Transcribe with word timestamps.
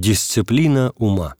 Дисциплина 0.00 0.92
ума. 0.94 1.34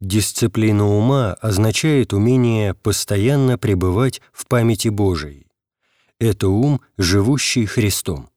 Дисциплина 0.00 0.84
ума 0.84 1.34
означает 1.34 2.12
умение 2.12 2.74
постоянно 2.74 3.56
пребывать 3.56 4.20
в 4.32 4.48
памяти 4.48 4.88
Божией. 4.88 5.46
Это 6.18 6.48
ум, 6.48 6.80
живущий 6.96 7.66
Христом. 7.66 8.30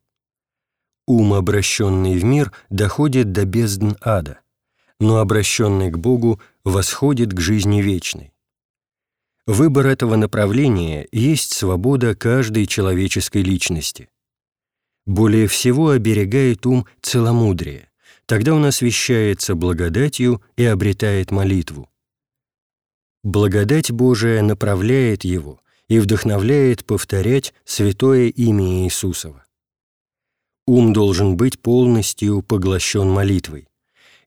Ум, 1.07 1.33
обращенный 1.33 2.19
в 2.19 2.23
мир, 2.23 2.51
доходит 2.69 3.31
до 3.31 3.45
бездн 3.45 3.93
ада, 3.99 4.41
но 4.99 5.17
обращенный 5.17 5.89
к 5.89 5.97
Богу 5.97 6.39
восходит 6.63 7.33
к 7.33 7.39
жизни 7.39 7.81
вечной. 7.81 8.31
Выбор 9.47 9.87
этого 9.87 10.17
направления 10.17 11.07
есть 11.11 11.53
свобода 11.53 12.13
каждой 12.13 12.67
человеческой 12.67 13.41
личности– 13.41 14.07
более 15.11 15.47
всего 15.47 15.89
оберегает 15.89 16.65
ум 16.65 16.85
целомудрие, 17.01 17.89
тогда 18.25 18.53
он 18.53 18.65
освящается 18.65 19.55
благодатью 19.55 20.41
и 20.55 20.63
обретает 20.63 21.31
молитву. 21.31 21.89
Благодать 23.23 23.91
Божия 23.91 24.41
направляет 24.41 25.23
его 25.23 25.59
и 25.87 25.99
вдохновляет 25.99 26.85
повторять 26.85 27.53
святое 27.65 28.29
имя 28.29 28.85
Иисусова. 28.85 29.45
Ум 30.65 30.93
должен 30.93 31.37
быть 31.37 31.59
полностью 31.59 32.41
поглощен 32.41 33.09
молитвой. 33.09 33.67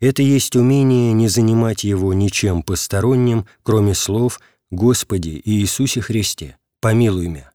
Это 0.00 0.22
есть 0.22 0.54
умение 0.54 1.12
не 1.12 1.28
занимать 1.28 1.84
его 1.84 2.12
ничем 2.12 2.62
посторонним, 2.62 3.46
кроме 3.62 3.94
слов 3.94 4.40
«Господи 4.70 5.40
Иисусе 5.44 6.00
Христе, 6.00 6.58
помилуй 6.80 7.28
меня». 7.28 7.53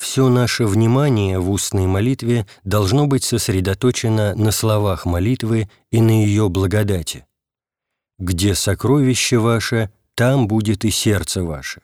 Все 0.00 0.30
наше 0.30 0.64
внимание 0.64 1.38
в 1.38 1.50
устной 1.50 1.86
молитве 1.86 2.46
должно 2.64 3.06
быть 3.06 3.22
сосредоточено 3.22 4.34
на 4.34 4.50
словах 4.50 5.04
молитвы 5.04 5.68
и 5.90 6.00
на 6.00 6.24
ее 6.24 6.48
благодати. 6.48 7.26
«Где 8.18 8.54
сокровище 8.54 9.36
ваше, 9.36 9.92
там 10.14 10.48
будет 10.48 10.86
и 10.86 10.90
сердце 10.90 11.44
ваше». 11.44 11.82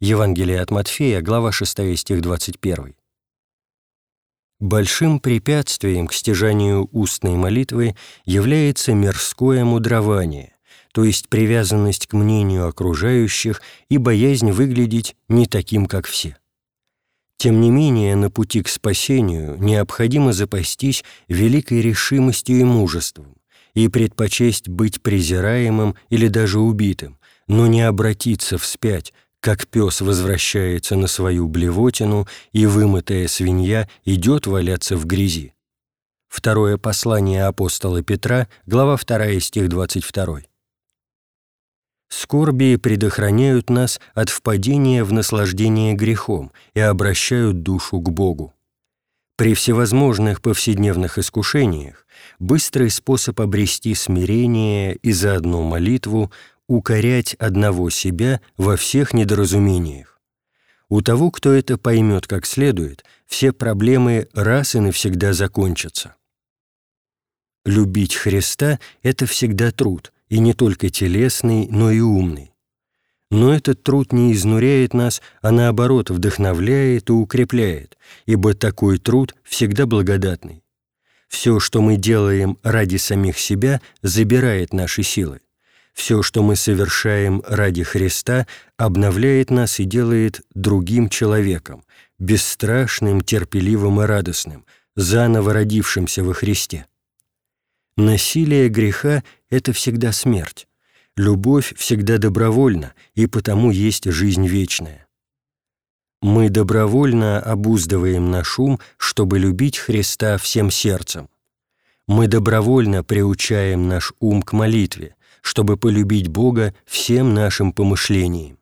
Евангелие 0.00 0.60
от 0.60 0.72
Матфея, 0.72 1.22
глава 1.22 1.52
6, 1.52 1.96
стих 1.96 2.20
21. 2.20 2.96
Большим 4.58 5.20
препятствием 5.20 6.08
к 6.08 6.14
стяжанию 6.14 6.88
устной 6.90 7.36
молитвы 7.36 7.94
является 8.24 8.92
мирское 8.92 9.64
мудрование, 9.64 10.56
то 10.92 11.04
есть 11.04 11.28
привязанность 11.28 12.08
к 12.08 12.12
мнению 12.12 12.66
окружающих 12.66 13.62
и 13.88 13.98
боязнь 13.98 14.50
выглядеть 14.50 15.14
не 15.28 15.46
таким, 15.46 15.86
как 15.86 16.08
все. 16.08 16.36
Тем 17.42 17.60
не 17.60 17.70
менее, 17.70 18.14
на 18.14 18.30
пути 18.30 18.62
к 18.62 18.68
спасению 18.68 19.56
необходимо 19.58 20.32
запастись 20.32 21.02
великой 21.26 21.80
решимостью 21.80 22.60
и 22.60 22.62
мужеством 22.62 23.34
и 23.74 23.88
предпочесть 23.88 24.68
быть 24.68 25.02
презираемым 25.02 25.96
или 26.08 26.28
даже 26.28 26.60
убитым, 26.60 27.18
но 27.48 27.66
не 27.66 27.82
обратиться 27.82 28.58
вспять, 28.58 29.12
как 29.40 29.66
пес 29.66 30.02
возвращается 30.02 30.94
на 30.94 31.08
свою 31.08 31.48
блевотину 31.48 32.28
и 32.52 32.64
вымытая 32.64 33.26
свинья 33.26 33.88
идет 34.04 34.46
валяться 34.46 34.96
в 34.96 35.04
грязи. 35.04 35.52
Второе 36.28 36.78
послание 36.78 37.46
апостола 37.46 38.04
Петра, 38.04 38.46
глава 38.66 38.96
2, 38.96 39.40
стих 39.40 39.68
22. 39.68 40.42
Скорби 42.12 42.76
предохраняют 42.76 43.70
нас 43.70 43.98
от 44.12 44.28
впадения 44.28 45.02
в 45.02 45.14
наслаждение 45.14 45.94
грехом 45.94 46.52
и 46.74 46.80
обращают 46.80 47.62
душу 47.62 48.00
к 48.00 48.10
Богу. 48.10 48.52
При 49.36 49.54
всевозможных 49.54 50.42
повседневных 50.42 51.16
искушениях 51.16 52.06
быстрый 52.38 52.90
способ 52.90 53.40
обрести 53.40 53.94
смирение 53.94 54.94
и 54.96 55.10
заодно 55.10 55.62
молитву 55.62 56.30
укорять 56.68 57.32
одного 57.36 57.88
себя 57.88 58.42
во 58.58 58.76
всех 58.76 59.14
недоразумениях. 59.14 60.20
У 60.90 61.00
того, 61.00 61.30
кто 61.30 61.50
это 61.50 61.78
поймет 61.78 62.26
как 62.26 62.44
следует, 62.44 63.06
все 63.24 63.54
проблемы 63.54 64.28
раз 64.34 64.74
и 64.74 64.80
навсегда 64.80 65.32
закончатся. 65.32 66.14
Любить 67.64 68.16
Христа— 68.16 68.78
это 69.02 69.24
всегда 69.24 69.70
труд— 69.70 70.12
и 70.32 70.38
не 70.38 70.54
только 70.54 70.88
телесный, 70.88 71.68
но 71.70 71.90
и 71.90 72.00
умный. 72.00 72.54
Но 73.30 73.52
этот 73.52 73.82
труд 73.82 74.14
не 74.14 74.32
изнуряет 74.32 74.94
нас, 74.94 75.20
а 75.42 75.50
наоборот 75.50 76.08
вдохновляет 76.08 77.10
и 77.10 77.12
укрепляет, 77.12 77.98
ибо 78.24 78.54
такой 78.54 78.96
труд 78.96 79.34
всегда 79.44 79.84
благодатный. 79.84 80.64
Все, 81.28 81.60
что 81.60 81.82
мы 81.82 81.96
делаем 81.98 82.56
ради 82.62 82.96
самих 82.96 83.38
себя, 83.38 83.82
забирает 84.00 84.72
наши 84.72 85.02
силы. 85.02 85.42
Все, 85.92 86.22
что 86.22 86.42
мы 86.42 86.56
совершаем 86.56 87.42
ради 87.46 87.82
Христа, 87.82 88.46
обновляет 88.78 89.50
нас 89.50 89.80
и 89.80 89.84
делает 89.84 90.40
другим 90.54 91.10
человеком, 91.10 91.84
бесстрашным, 92.18 93.20
терпеливым 93.20 94.00
и 94.00 94.06
радостным, 94.06 94.64
заново 94.96 95.52
родившимся 95.52 96.24
во 96.24 96.32
Христе. 96.32 96.86
Насилие 97.98 98.70
греха— 98.70 99.22
это 99.52 99.74
всегда 99.74 100.12
смерть. 100.12 100.66
Любовь 101.14 101.74
всегда 101.76 102.16
добровольна, 102.16 102.94
и 103.14 103.26
потому 103.26 103.70
есть 103.70 104.10
жизнь 104.10 104.46
вечная. 104.46 105.06
Мы 106.22 106.48
добровольно 106.48 107.38
обуздываем 107.38 108.30
наш 108.30 108.58
ум, 108.58 108.80
чтобы 108.96 109.38
любить 109.38 109.76
Христа 109.76 110.38
всем 110.38 110.70
сердцем. 110.70 111.28
Мы 112.08 112.28
добровольно 112.28 113.04
приучаем 113.04 113.88
наш 113.88 114.14
ум 114.20 114.42
к 114.42 114.54
молитве, 114.54 115.16
чтобы 115.42 115.76
полюбить 115.76 116.28
Бога 116.28 116.74
всем 116.86 117.34
нашим 117.34 117.72
помышлением. 117.72 118.58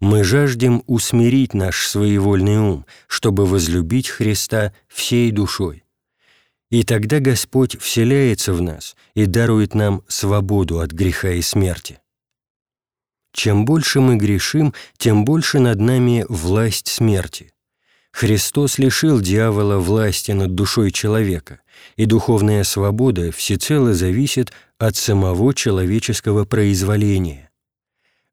Мы 0.00 0.24
жаждем 0.24 0.84
усмирить 0.86 1.52
наш 1.52 1.86
своевольный 1.86 2.56
ум, 2.56 2.86
чтобы 3.08 3.44
возлюбить 3.44 4.08
Христа 4.08 4.72
всей 4.88 5.30
душой. 5.32 5.84
И 6.70 6.82
тогда 6.82 7.18
Господь 7.20 7.80
вселяется 7.80 8.52
в 8.52 8.60
нас 8.60 8.94
и 9.14 9.26
дарует 9.26 9.74
нам 9.74 10.02
свободу 10.08 10.80
от 10.80 10.92
греха 10.92 11.30
и 11.30 11.42
смерти. 11.42 12.00
Чем 13.32 13.64
больше 13.64 14.00
мы 14.00 14.16
грешим, 14.16 14.74
тем 14.96 15.24
больше 15.24 15.60
над 15.60 15.80
нами 15.80 16.26
власть 16.28 16.88
смерти. 16.88 17.52
Христос 18.10 18.78
лишил 18.78 19.20
дьявола 19.20 19.78
власти 19.78 20.32
над 20.32 20.54
душой 20.54 20.90
человека, 20.90 21.60
и 21.96 22.04
духовная 22.04 22.64
свобода 22.64 23.30
всецело 23.32 23.94
зависит 23.94 24.52
от 24.78 24.96
самого 24.96 25.54
человеческого 25.54 26.44
произволения. 26.44 27.50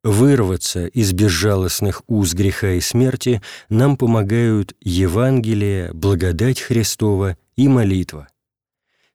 Вырваться 0.02 0.86
из 0.86 1.12
безжалостных 1.12 2.02
уз 2.06 2.32
греха 2.32 2.72
и 2.72 2.80
смерти 2.80 3.42
нам 3.68 3.96
помогают 3.96 4.74
Евангелие, 4.80 5.92
благодать 5.92 6.60
Христова 6.60 7.36
и 7.56 7.68
молитва. 7.68 8.28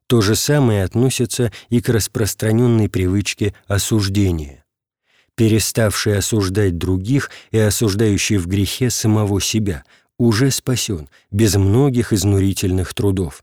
То 0.06 0.20
же 0.20 0.34
самое 0.34 0.84
относится 0.84 1.52
и 1.70 1.80
к 1.80 1.88
распространенной 1.88 2.88
привычке 2.88 3.54
осуждения. 3.66 4.64
Переставший 5.34 6.18
осуждать 6.18 6.76
других 6.76 7.30
и 7.50 7.58
осуждающий 7.58 8.36
в 8.36 8.46
грехе 8.46 8.90
самого 8.90 9.40
себя 9.40 9.84
уже 10.18 10.50
спасен 10.50 11.08
без 11.30 11.56
многих 11.56 12.12
изнурительных 12.12 12.92
трудов. 12.92 13.42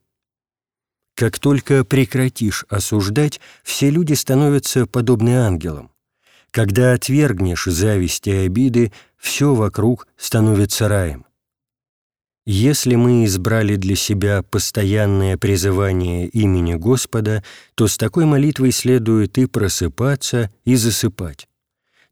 Как 1.16 1.40
только 1.40 1.84
прекратишь 1.84 2.66
осуждать, 2.70 3.42
все 3.64 3.90
люди 3.90 4.14
становятся 4.14 4.86
подобны 4.86 5.38
ангелам. 5.38 5.92
Когда 6.52 6.94
отвергнешь 6.94 7.66
зависть 7.66 8.28
и 8.28 8.32
обиды, 8.32 8.94
все 9.18 9.54
вокруг 9.54 10.08
становится 10.18 10.88
раем. 10.88 11.26
Если 12.52 12.96
мы 12.96 13.26
избрали 13.26 13.76
для 13.76 13.96
себя 13.96 14.42
постоянное 14.42 15.38
призывание 15.38 16.28
имени 16.28 16.74
Господа, 16.74 17.44
то 17.76 17.88
с 17.88 17.96
такой 17.96 18.26
молитвой 18.26 18.72
следует 18.72 19.38
и 19.38 19.46
просыпаться, 19.46 20.52
и 20.66 20.74
засыпать. 20.74 21.48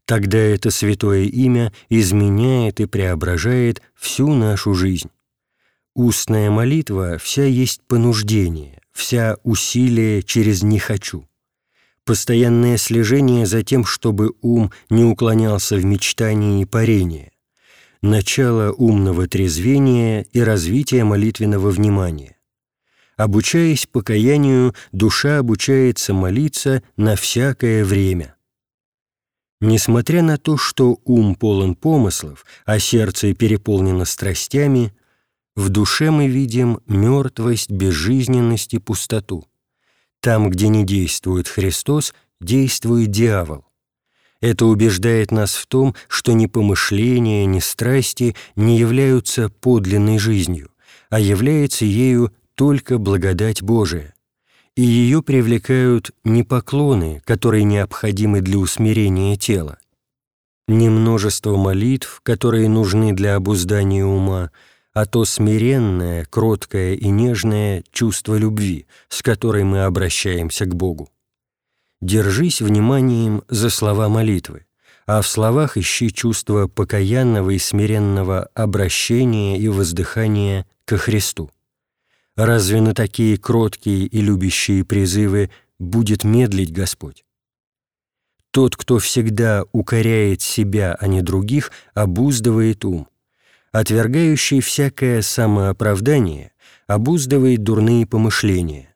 Тогда 0.04 0.38
это 0.38 0.70
святое 0.70 1.24
имя 1.24 1.72
изменяет 1.88 2.78
и 2.78 2.86
преображает 2.86 3.82
всю 3.96 4.32
нашу 4.32 4.74
жизнь. 4.74 5.10
Устная 5.96 6.50
молитва 6.50 7.18
вся 7.18 7.42
есть 7.42 7.80
понуждение, 7.88 8.80
вся 8.92 9.38
усилие 9.42 10.22
через 10.22 10.62
«не 10.62 10.78
хочу». 10.78 11.28
Постоянное 12.04 12.76
слежение 12.76 13.44
за 13.44 13.64
тем, 13.64 13.84
чтобы 13.84 14.34
ум 14.40 14.70
не 14.88 15.02
уклонялся 15.02 15.74
в 15.74 15.84
мечтании 15.84 16.62
и 16.62 16.64
парении 16.64 17.32
начало 18.02 18.72
умного 18.72 19.26
трезвения 19.26 20.22
и 20.32 20.40
развития 20.40 21.04
молитвенного 21.04 21.70
внимания. 21.70 22.36
Обучаясь 23.16 23.86
покаянию, 23.86 24.74
душа 24.92 25.38
обучается 25.38 26.14
молиться 26.14 26.82
на 26.96 27.16
всякое 27.16 27.84
время. 27.84 28.36
Несмотря 29.60 30.22
на 30.22 30.38
то, 30.38 30.56
что 30.56 31.00
ум 31.04 31.34
полон 31.34 31.74
помыслов, 31.74 32.46
а 32.64 32.78
сердце 32.78 33.34
переполнено 33.34 34.04
страстями, 34.04 34.94
в 35.56 35.68
душе 35.68 36.12
мы 36.12 36.28
видим 36.28 36.80
мертвость, 36.86 37.70
безжизненность 37.70 38.74
и 38.74 38.78
пустоту. 38.78 39.44
Там, 40.20 40.50
где 40.50 40.68
не 40.68 40.84
действует 40.84 41.48
Христос, 41.48 42.14
действует 42.40 43.10
дьявол. 43.10 43.67
Это 44.40 44.66
убеждает 44.66 45.32
нас 45.32 45.54
в 45.54 45.66
том, 45.66 45.94
что 46.06 46.32
ни 46.32 46.46
помышления, 46.46 47.44
ни 47.46 47.58
страсти 47.58 48.36
не 48.54 48.78
являются 48.78 49.48
подлинной 49.48 50.18
жизнью, 50.18 50.70
а 51.10 51.18
является 51.18 51.84
ею 51.84 52.32
только 52.54 52.98
благодать 52.98 53.62
Божия. 53.62 54.14
И 54.76 54.82
ее 54.82 55.22
привлекают 55.22 56.12
не 56.22 56.44
поклоны, 56.44 57.20
которые 57.24 57.64
необходимы 57.64 58.40
для 58.40 58.58
усмирения 58.58 59.36
тела, 59.36 59.78
не 60.68 60.88
множество 60.88 61.56
молитв, 61.56 62.20
которые 62.22 62.68
нужны 62.68 63.12
для 63.12 63.34
обуздания 63.34 64.04
ума, 64.04 64.52
а 64.92 65.06
то 65.06 65.24
смиренное, 65.24 66.26
кроткое 66.26 66.94
и 66.94 67.08
нежное 67.08 67.82
чувство 67.90 68.36
любви, 68.36 68.86
с 69.08 69.22
которой 69.22 69.64
мы 69.64 69.84
обращаемся 69.84 70.64
к 70.64 70.74
Богу. 70.74 71.08
Держись 72.00 72.60
вниманием 72.60 73.42
за 73.48 73.70
слова 73.70 74.08
молитвы, 74.08 74.66
а 75.06 75.20
в 75.20 75.26
словах 75.26 75.76
ищи 75.76 76.12
чувство 76.12 76.68
покаянного 76.68 77.50
и 77.50 77.58
смиренного 77.58 78.44
обращения 78.54 79.58
и 79.58 79.66
воздыхания 79.68 80.64
ко 80.84 80.96
Христу. 80.96 81.50
Разве 82.36 82.80
на 82.80 82.94
такие 82.94 83.36
кроткие 83.36 84.06
и 84.06 84.20
любящие 84.20 84.84
призывы 84.84 85.50
будет 85.80 86.22
медлить 86.22 86.72
Господь? 86.72 87.24
Тот, 88.52 88.76
кто 88.76 88.98
всегда 88.98 89.64
укоряет 89.72 90.40
себя, 90.40 90.96
а 91.00 91.08
не 91.08 91.20
других, 91.20 91.72
обуздывает 91.94 92.84
ум. 92.84 93.08
Отвергающий 93.72 94.60
всякое 94.60 95.20
самооправдание 95.20 96.52
обуздывает 96.86 97.64
дурные 97.64 98.06
помышления 98.06 98.87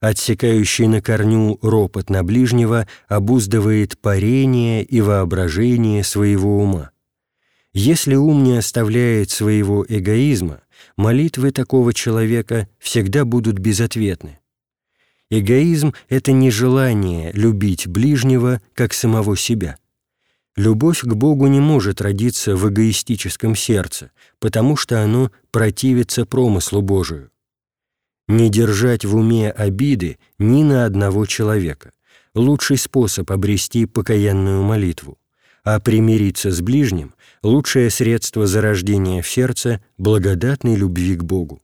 отсекающий 0.00 0.86
на 0.86 1.02
корню 1.02 1.58
ропот 1.62 2.10
на 2.10 2.24
ближнего, 2.24 2.86
обуздывает 3.08 3.98
парение 3.98 4.82
и 4.82 5.00
воображение 5.00 6.02
своего 6.02 6.58
ума. 6.58 6.90
Если 7.72 8.14
ум 8.14 8.42
не 8.42 8.56
оставляет 8.56 9.30
своего 9.30 9.84
эгоизма, 9.88 10.60
молитвы 10.96 11.52
такого 11.52 11.94
человека 11.94 12.68
всегда 12.78 13.24
будут 13.24 13.58
безответны. 13.58 14.38
Эгоизм— 15.30 15.94
это 16.08 16.32
нежелание 16.32 17.30
любить 17.32 17.86
ближнего, 17.86 18.60
как 18.74 18.92
самого 18.92 19.36
себя. 19.36 19.76
Любовь 20.56 21.02
к 21.02 21.14
Богу 21.14 21.46
не 21.46 21.60
может 21.60 22.00
родиться 22.00 22.56
в 22.56 22.68
эгоистическом 22.68 23.54
сердце, 23.54 24.10
потому 24.40 24.76
что 24.76 25.00
оно 25.04 25.30
противится 25.52 26.26
промыслу 26.26 26.82
Божию 26.82 27.29
не 28.30 28.48
держать 28.48 29.04
в 29.04 29.16
уме 29.16 29.50
обиды 29.50 30.18
ни 30.38 30.62
на 30.62 30.86
одного 30.86 31.26
человека. 31.26 31.92
Лучший 32.34 32.78
способ 32.78 33.30
обрести 33.32 33.86
покаянную 33.86 34.62
молитву. 34.62 35.18
А 35.64 35.80
примириться 35.80 36.50
с 36.50 36.62
ближним– 36.62 37.14
лучшее 37.42 37.90
средство 37.90 38.46
зарождения 38.46 39.20
в 39.20 39.28
сердце 39.28 39.82
благодатной 39.98 40.76
любви 40.76 41.16
к 41.16 41.24
Богу. 41.24 41.60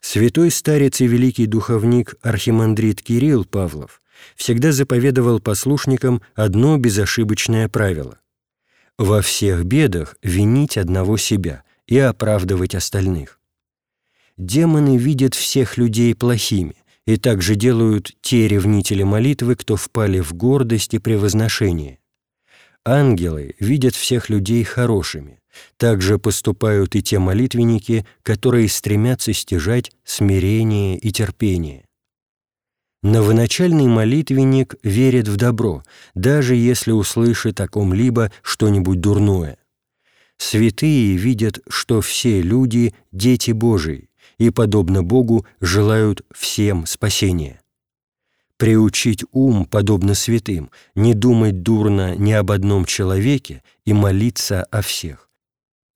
Святой 0.00 0.50
старец 0.50 1.00
и 1.00 1.06
великий 1.06 1.46
духовник 1.46 2.14
архимандрит 2.22 3.02
Кирилл 3.02 3.44
Павлов 3.44 4.02
всегда 4.36 4.70
заповедовал 4.70 5.40
послушникам 5.40 6.22
одно 6.34 6.76
безошибочное 6.76 7.68
правило– 7.68 8.18
во 8.98 9.22
всех 9.22 9.64
бедах 9.64 10.16
винить 10.22 10.76
одного 10.76 11.16
себя 11.16 11.64
и 11.86 11.98
оправдывать 11.98 12.74
остальных 12.74 13.40
демоны 14.36 14.96
видят 14.96 15.34
всех 15.34 15.76
людей 15.76 16.14
плохими, 16.14 16.76
и 17.06 17.16
также 17.16 17.54
делают 17.56 18.12
те 18.20 18.48
ревнители 18.48 19.02
молитвы, 19.02 19.56
кто 19.56 19.76
впали 19.76 20.20
в 20.20 20.34
гордость 20.34 20.94
и 20.94 20.98
превозношение. 20.98 21.98
Ангелы 22.84 23.54
видят 23.60 23.94
всех 23.94 24.28
людей 24.28 24.64
хорошими, 24.64 25.40
также 25.76 26.18
поступают 26.18 26.96
и 26.96 27.02
те 27.02 27.18
молитвенники, 27.18 28.06
которые 28.22 28.68
стремятся 28.68 29.32
стяжать 29.32 29.92
смирение 30.04 30.98
и 30.98 31.12
терпение. 31.12 31.84
Новоначальный 33.02 33.86
молитвенник 33.86 34.76
верит 34.84 35.26
в 35.26 35.36
добро, 35.36 35.82
даже 36.14 36.54
если 36.54 36.92
услышит 36.92 37.60
о 37.60 37.66
ком-либо 37.66 38.32
что-нибудь 38.42 39.00
дурное. 39.00 39.58
Святые 40.38 41.16
видят, 41.16 41.58
что 41.68 42.00
все 42.00 42.40
люди– 42.42 42.94
дети 43.12 43.50
Божии, 43.50 44.08
и, 44.38 44.50
подобно 44.50 45.02
Богу, 45.02 45.46
желают 45.60 46.22
всем 46.32 46.86
спасения. 46.86 47.60
Приучить 48.56 49.24
ум, 49.32 49.64
подобно 49.64 50.14
святым, 50.14 50.70
не 50.94 51.14
думать 51.14 51.62
дурно 51.62 52.14
ни 52.14 52.32
об 52.32 52.50
одном 52.50 52.84
человеке 52.84 53.62
и 53.84 53.92
молиться 53.92 54.62
о 54.64 54.82
всех. 54.82 55.28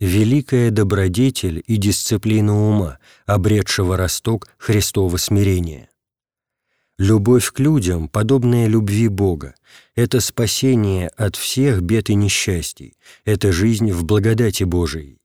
Великая 0.00 0.70
добродетель 0.70 1.62
и 1.66 1.76
дисциплина 1.76 2.54
ума, 2.54 2.98
обретшего 3.24 3.96
росток 3.96 4.48
Христова 4.58 5.16
смирения. 5.16 5.88
Любовь 6.98 7.52
к 7.52 7.60
людям, 7.60 8.08
подобная 8.08 8.66
любви 8.66 9.08
Бога, 9.08 9.54
это 9.94 10.20
спасение 10.20 11.08
от 11.08 11.36
всех 11.36 11.82
бед 11.82 12.10
и 12.10 12.14
несчастий, 12.14 12.96
это 13.24 13.52
жизнь 13.52 13.92
в 13.92 14.04
благодати 14.04 14.64
Божией. 14.64 15.18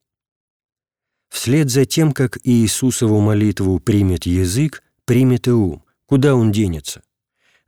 Вслед 1.32 1.70
за 1.70 1.86
тем, 1.86 2.12
как 2.12 2.36
Иисусову 2.44 3.18
молитву 3.20 3.80
примет 3.80 4.26
язык, 4.26 4.82
примет 5.06 5.48
и 5.48 5.50
ум. 5.50 5.82
Куда 6.04 6.34
он 6.34 6.52
денется? 6.52 7.02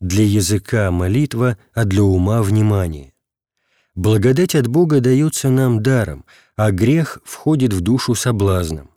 Для 0.00 0.22
языка 0.22 0.90
молитва, 0.90 1.56
а 1.72 1.84
для 1.86 2.02
ума 2.02 2.42
внимание. 2.42 3.14
Благодать 3.94 4.54
от 4.54 4.66
Бога 4.66 5.00
дается 5.00 5.48
нам 5.48 5.82
даром, 5.82 6.26
а 6.56 6.72
грех 6.72 7.20
входит 7.24 7.72
в 7.72 7.80
душу 7.80 8.14
соблазном. 8.14 8.90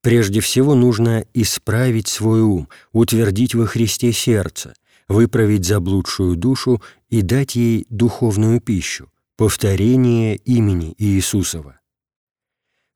Прежде 0.00 0.38
всего 0.38 0.76
нужно 0.76 1.26
исправить 1.34 2.06
свой 2.06 2.42
ум, 2.42 2.68
утвердить 2.92 3.56
во 3.56 3.66
Христе 3.66 4.12
сердце, 4.12 4.74
выправить 5.08 5.66
заблудшую 5.66 6.36
душу 6.36 6.80
и 7.08 7.20
дать 7.22 7.56
ей 7.56 7.84
духовную 7.90 8.60
пищу, 8.60 9.10
повторение 9.36 10.36
имени 10.36 10.94
Иисусова. 10.98 11.80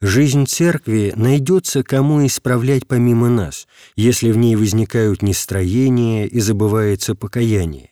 Жизнь 0.00 0.46
Церкви 0.46 1.12
найдется 1.16 1.82
кому 1.82 2.24
исправлять 2.24 2.86
помимо 2.86 3.28
нас, 3.28 3.66
если 3.96 4.30
в 4.30 4.36
ней 4.36 4.54
возникают 4.54 5.22
нестроения 5.22 6.28
и 6.28 6.38
забывается 6.38 7.16
покаяние. 7.16 7.90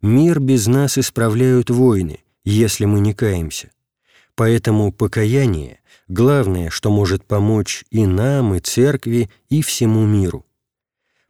Мир 0.00 0.38
без 0.38 0.68
нас 0.68 0.96
исправляют 0.96 1.70
войны, 1.70 2.20
если 2.44 2.84
мы 2.84 3.00
не 3.00 3.14
каемся. 3.14 3.72
Поэтому 4.36 4.92
покаяние— 4.92 5.80
главное, 6.08 6.70
что 6.70 6.92
может 6.92 7.24
помочь 7.24 7.84
и 7.90 8.06
нам, 8.06 8.54
и 8.54 8.60
Церкви, 8.60 9.28
и 9.48 9.60
всему 9.60 10.06
миру. 10.06 10.46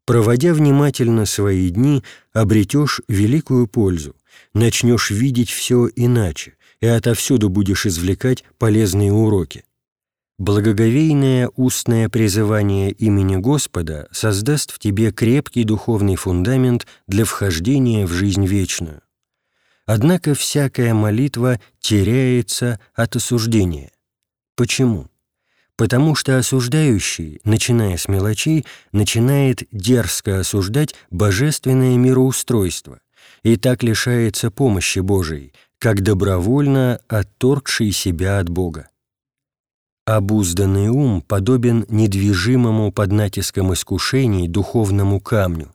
Проводя 0.04 0.52
внимательно 0.52 1.24
свои 1.24 1.70
дни, 1.70 2.04
обретешь 2.34 3.00
великую 3.08 3.68
пользу, 3.68 4.16
начнешь 4.52 5.10
видеть 5.10 5.48
все 5.48 5.88
иначе, 5.96 6.58
и 6.82 6.86
отовсюду 6.86 7.48
будешь 7.48 7.86
извлекать 7.86 8.44
полезные 8.58 9.10
уроки. 9.10 9.64
Благоговейное 10.38 11.48
устное 11.54 12.08
призывание 12.08 12.90
имени 12.90 13.36
Господа 13.36 14.08
создаст 14.10 14.72
в 14.72 14.80
тебе 14.80 15.12
крепкий 15.12 15.62
духовный 15.62 16.16
фундамент 16.16 16.88
для 17.06 17.24
вхождения 17.24 18.04
в 18.04 18.10
жизнь 18.10 18.44
вечную. 18.44 19.02
Однако 19.86 20.34
всякая 20.34 20.92
молитва 20.92 21.60
теряется 21.78 22.80
от 22.94 23.14
осуждения. 23.14 23.92
Почему? 24.56 25.08
Потому 25.76 26.16
что 26.16 26.36
осуждающий, 26.36 27.40
начиная 27.44 27.96
с 27.96 28.08
мелочей, 28.08 28.66
начинает 28.90 29.62
дерзко 29.70 30.40
осуждать 30.40 30.96
божественное 31.10 31.96
мироустройство 31.96 32.98
и 33.44 33.56
так 33.56 33.84
лишается 33.84 34.50
помощи 34.50 34.98
Божией, 34.98 35.52
как 35.78 36.02
добровольно 36.02 36.98
отторгший 37.06 37.92
себя 37.92 38.40
от 38.40 38.48
Бога. 38.48 38.88
Обузданный 40.06 40.88
ум 40.88 41.22
подобен 41.22 41.86
недвижимому 41.88 42.92
под 42.92 43.10
натиском 43.10 43.72
искушений 43.72 44.48
духовному 44.48 45.18
камню. 45.18 45.74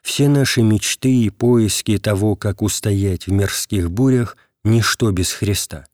Все 0.00 0.28
наши 0.28 0.62
мечты 0.62 1.14
и 1.14 1.28
поиски 1.28 1.98
того, 1.98 2.34
как 2.34 2.62
устоять 2.62 3.26
в 3.26 3.32
мирских 3.32 3.90
бурях, 3.90 4.38
ничто 4.64 5.10
без 5.10 5.32
Христа. 5.32 5.86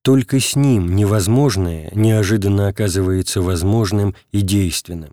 Только 0.00 0.40
с 0.40 0.56
Ним 0.56 0.96
невозможное 0.96 1.90
неожиданно 1.94 2.68
оказывается 2.68 3.42
возможным 3.42 4.14
и 4.32 4.40
действенным. 4.40 5.12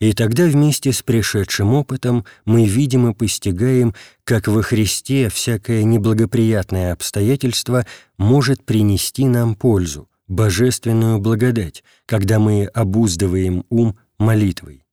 И 0.00 0.12
тогда 0.12 0.46
вместе 0.46 0.92
с 0.92 1.02
пришедшим 1.02 1.72
опытом 1.72 2.24
мы 2.44 2.66
видим 2.66 3.08
и 3.08 3.14
постигаем, 3.14 3.94
как 4.24 4.48
во 4.48 4.60
Христе 4.62 5.28
всякое 5.28 5.84
неблагоприятное 5.84 6.92
обстоятельство 6.92 7.86
может 8.18 8.64
принести 8.64 9.24
нам 9.26 9.54
пользу, 9.54 10.08
божественную 10.28 11.18
благодать, 11.18 11.84
когда 12.06 12.38
мы 12.38 12.66
обуздываем 12.66 13.64
ум 13.70 13.96
молитвой. 14.18 14.86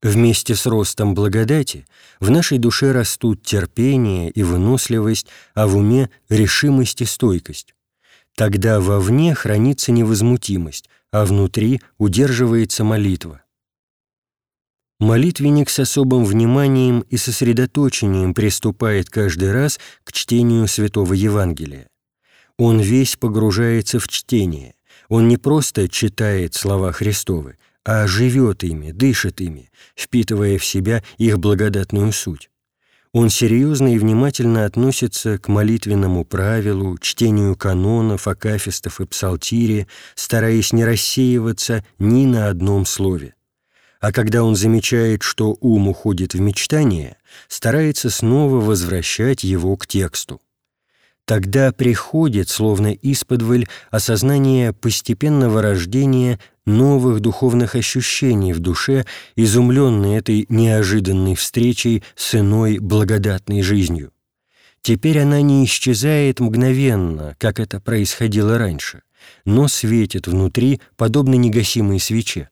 Вместе 0.00 0.54
с 0.54 0.64
ростом 0.66 1.14
благодати 1.14 1.84
в 2.20 2.30
нашей 2.30 2.58
душе 2.58 2.92
растут 2.92 3.42
терпение 3.42 4.30
и 4.30 4.44
выносливость, 4.44 5.26
а 5.54 5.66
в 5.66 5.76
уме— 5.76 6.08
решимость 6.28 7.00
и 7.00 7.04
стойкость. 7.04 7.74
Тогда 8.36 8.80
вовне 8.80 9.34
хранится 9.34 9.90
невозмутимость, 9.90 10.88
а 11.10 11.24
внутри 11.24 11.80
удерживается 11.98 12.84
молитва. 12.84 13.42
Молитвенник 15.00 15.70
с 15.70 15.80
особым 15.80 16.24
вниманием 16.24 17.00
и 17.08 17.16
сосредоточением 17.16 18.34
приступает 18.34 19.10
каждый 19.10 19.52
раз 19.52 19.80
к 20.04 20.12
чтению 20.12 20.68
Святого 20.68 21.14
Евангелия. 21.14 21.88
Он 22.58 22.80
весь 22.80 23.16
погружается 23.16 24.00
в 24.00 24.08
чтение. 24.08 24.74
Он 25.08 25.28
не 25.28 25.36
просто 25.36 25.88
читает 25.88 26.54
слова 26.54 26.90
Христовы, 26.90 27.56
а 27.84 28.06
живет 28.06 28.64
ими, 28.64 28.90
дышит 28.90 29.40
ими, 29.40 29.70
впитывая 29.94 30.58
в 30.58 30.64
себя 30.64 31.04
их 31.18 31.38
благодатную 31.38 32.12
суть. 32.12 32.50
Он 33.12 33.30
серьезно 33.30 33.94
и 33.94 33.98
внимательно 33.98 34.66
относится 34.66 35.38
к 35.38 35.48
молитвенному 35.48 36.24
правилу, 36.24 36.98
чтению 36.98 37.56
канонов, 37.56 38.28
акафистов 38.28 39.00
и 39.00 39.06
псалтири, 39.06 39.86
стараясь 40.14 40.72
не 40.72 40.84
рассеиваться 40.84 41.84
ни 41.98 42.26
на 42.26 42.48
одном 42.48 42.84
слове. 42.84 43.34
А 44.00 44.12
когда 44.12 44.44
он 44.44 44.56
замечает, 44.56 45.22
что 45.22 45.56
ум 45.60 45.88
уходит 45.88 46.34
в 46.34 46.40
мечтание, 46.40 47.16
старается 47.48 48.10
снова 48.10 48.56
возвращать 48.56 49.42
его 49.42 49.76
к 49.76 49.86
тексту. 49.86 50.40
Тогда 51.28 51.72
приходит, 51.72 52.48
словно 52.48 52.86
исподволь, 52.86 53.66
осознание 53.90 54.72
постепенного 54.72 55.60
рождения 55.60 56.40
новых 56.64 57.20
духовных 57.20 57.74
ощущений 57.74 58.54
в 58.54 58.60
душе, 58.60 59.04
изумленной 59.36 60.16
этой 60.16 60.46
неожиданной 60.48 61.34
встречей 61.34 62.02
с 62.16 62.34
иной 62.34 62.78
благодатной 62.78 63.60
жизнью. 63.60 64.10
Теперь 64.80 65.18
она 65.18 65.42
не 65.42 65.66
исчезает 65.66 66.40
мгновенно, 66.40 67.36
как 67.38 67.60
это 67.60 67.78
происходило 67.78 68.56
раньше, 68.56 69.02
но 69.44 69.68
светит 69.68 70.28
внутри, 70.28 70.80
подобно 70.96 71.34
негасимой 71.34 72.00
свече. 72.00 72.48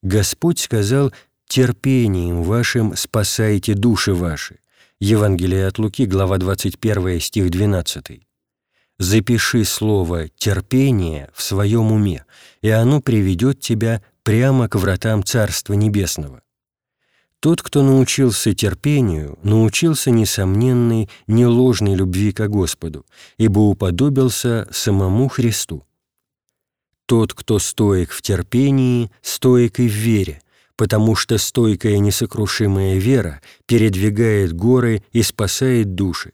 Господь 0.00 0.58
сказал 0.58 1.12
«терпением 1.46 2.44
вашим 2.44 2.96
спасайте 2.96 3.74
души 3.74 4.14
ваши». 4.14 4.61
Евангелие 5.04 5.66
от 5.66 5.80
Луки, 5.80 6.06
глава 6.06 6.38
21, 6.38 7.18
стих 7.18 7.50
12. 7.50 8.20
«Запиши 9.00 9.64
слово 9.64 10.28
«терпение» 10.28 11.28
в 11.34 11.42
своем 11.42 11.90
уме, 11.90 12.24
и 12.60 12.68
оно 12.68 13.00
приведет 13.00 13.58
тебя 13.58 14.00
прямо 14.22 14.68
к 14.68 14.76
вратам 14.76 15.24
Царства 15.24 15.72
Небесного». 15.72 16.42
Тот, 17.40 17.62
кто 17.62 17.82
научился 17.82 18.54
терпению, 18.54 19.40
научился 19.42 20.12
несомненной, 20.12 21.10
не 21.26 21.46
ложной 21.46 21.96
любви 21.96 22.30
к 22.30 22.46
Господу, 22.46 23.04
ибо 23.38 23.58
уподобился 23.58 24.68
самому 24.70 25.26
Христу. 25.26 25.84
Тот, 27.06 27.34
кто 27.34 27.58
стоек 27.58 28.12
в 28.12 28.22
терпении, 28.22 29.10
стоек 29.20 29.80
и 29.80 29.88
в 29.88 29.92
вере, 29.92 30.41
потому 30.82 31.14
что 31.14 31.38
стойкая 31.38 31.98
несокрушимая 31.98 32.96
вера 32.96 33.40
передвигает 33.66 34.52
горы 34.52 35.04
и 35.12 35.22
спасает 35.22 35.94
души. 35.94 36.32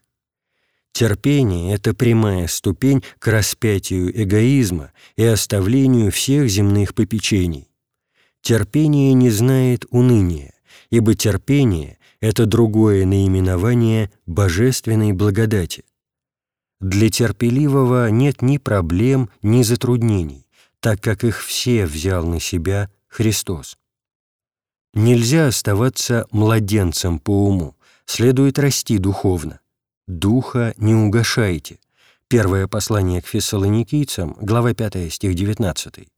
Терпение— 0.93 1.75
это 1.75 1.93
прямая 1.93 2.47
ступень 2.47 3.05
к 3.19 3.27
распятию 3.27 4.11
эгоизма 4.11 4.93
и 5.17 5.25
оставлению 5.25 6.11
всех 6.11 6.49
земных 6.49 6.95
попечений. 6.95 7.69
Терпение 8.41 9.13
не 9.13 9.29
знает 9.29 9.85
уныния, 9.91 10.55
ибо 10.89 11.15
терпение— 11.15 11.99
это 12.21 12.47
другое 12.47 13.05
наименование 13.05 14.11
божественной 14.25 15.13
благодати. 15.13 15.85
Для 16.81 17.11
терпеливого 17.11 18.09
нет 18.09 18.41
ни 18.41 18.57
проблем, 18.57 19.29
ни 19.43 19.63
затруднений, 19.63 20.47
так 20.81 21.03
как 21.03 21.23
их 21.23 21.45
все 21.45 21.85
взял 21.85 22.27
на 22.27 22.41
себя 22.41 22.91
Христос. 23.09 23.77
Нельзя 25.01 25.47
оставаться 25.47 26.27
младенцем 26.33 27.21
по 27.21 27.45
уму, 27.47 27.77
следует 28.05 28.59
расти 28.59 28.99
духовно. 28.99 29.61
Духа 30.09 30.75
не 30.77 30.93
угашайте. 30.93 31.79
Первое 32.27 32.67
послание 32.67 33.23
к 33.23 33.29
фессалоникийцам, 33.29 34.37
глава 34.41 34.75
5, 34.75 35.13
стих 35.13 35.37
19. 35.37 36.09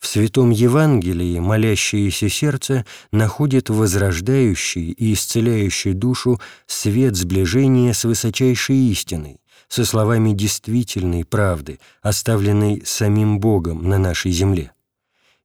В 0.00 0.06
Святом 0.08 0.50
Евангелии 0.50 1.38
молящееся 1.38 2.28
сердце 2.28 2.84
находит 3.12 3.70
возрождающий 3.70 4.90
и 4.90 5.12
исцеляющий 5.12 5.92
душу 5.92 6.40
свет 6.66 7.14
сближения 7.14 7.94
с 7.94 8.02
высочайшей 8.02 8.90
истиной, 8.90 9.38
со 9.68 9.84
словами 9.84 10.32
действительной 10.32 11.24
правды, 11.24 11.78
оставленной 12.02 12.82
самим 12.84 13.38
Богом 13.38 13.88
на 13.88 13.98
нашей 13.98 14.32
земле. 14.32 14.72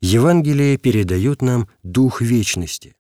Евангелие 0.04 0.76
передает 0.76 1.42
нам 1.42 1.70
дух 1.82 2.20
вечности. 2.22 2.98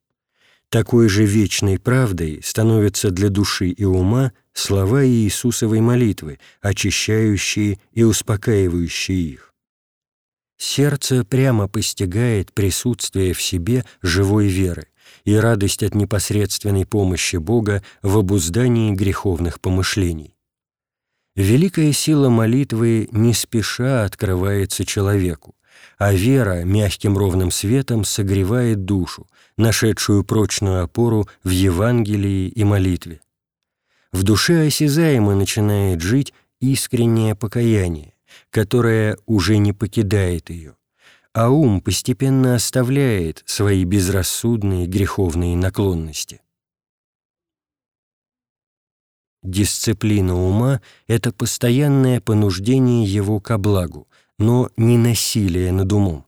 Такой 0.69 1.09
же 1.09 1.25
вечной 1.25 1.77
правдой 1.77 2.39
становятся 2.41 3.11
для 3.11 3.27
души 3.27 3.67
и 3.67 3.83
ума 3.83 4.31
слова 4.53 5.05
Иисусовой 5.05 5.81
молитвы, 5.81 6.39
очищающие 6.61 7.81
и 7.91 8.03
успокаивающие 8.03 9.19
их. 9.19 9.53
Сердце 10.57 11.25
прямо 11.25 11.67
постигает 11.67 12.53
присутствие 12.53 13.33
в 13.33 13.41
себе 13.41 13.83
живой 14.01 14.47
веры 14.47 14.87
и 15.25 15.35
радость 15.35 15.83
от 15.83 15.95
непосредственной 15.95 16.85
помощи 16.85 17.35
Бога 17.35 17.83
в 18.01 18.17
обуздании 18.17 18.93
греховных 18.93 19.59
помышлений. 19.59 20.37
Великая 21.35 21.91
сила 21.91 22.29
молитвы 22.29 23.09
не 23.11 23.33
спеша 23.33 24.05
открывается 24.05 24.85
человеку, 24.85 25.53
а 26.03 26.11
вера 26.11 26.65
мягким 26.65 27.17
ровным 27.17 27.49
светом 27.49 28.03
согревает 28.03 28.83
душу, 28.83 29.25
нашедшую 29.55 30.25
прочную 30.25 30.83
опору 30.83 31.29
в 31.45 31.49
Евангелии 31.49 32.49
и 32.49 32.65
молитве. 32.65 33.21
В 34.11 34.23
душе 34.23 34.67
осязаемо 34.67 35.33
начинает 35.33 36.01
жить 36.01 36.33
искреннее 36.59 37.35
покаяние, 37.35 38.15
которое 38.49 39.17
уже 39.25 39.55
не 39.55 39.71
покидает 39.71 40.49
ее, 40.49 40.75
а 41.31 41.49
ум 41.49 41.79
постепенно 41.79 42.55
оставляет 42.55 43.41
свои 43.45 43.85
безрассудные 43.85 44.87
греховные 44.87 45.55
наклонности. 45.55 46.41
Дисциплина 49.41 50.35
ума— 50.35 50.81
это 51.07 51.31
постоянное 51.31 52.19
понуждение 52.19 53.05
его 53.05 53.39
ко 53.39 53.57
благу, 53.57 54.09
но 54.39 54.69
не 54.77 54.97
насилие 54.97 55.71
над 55.71 55.91
умом. 55.91 56.25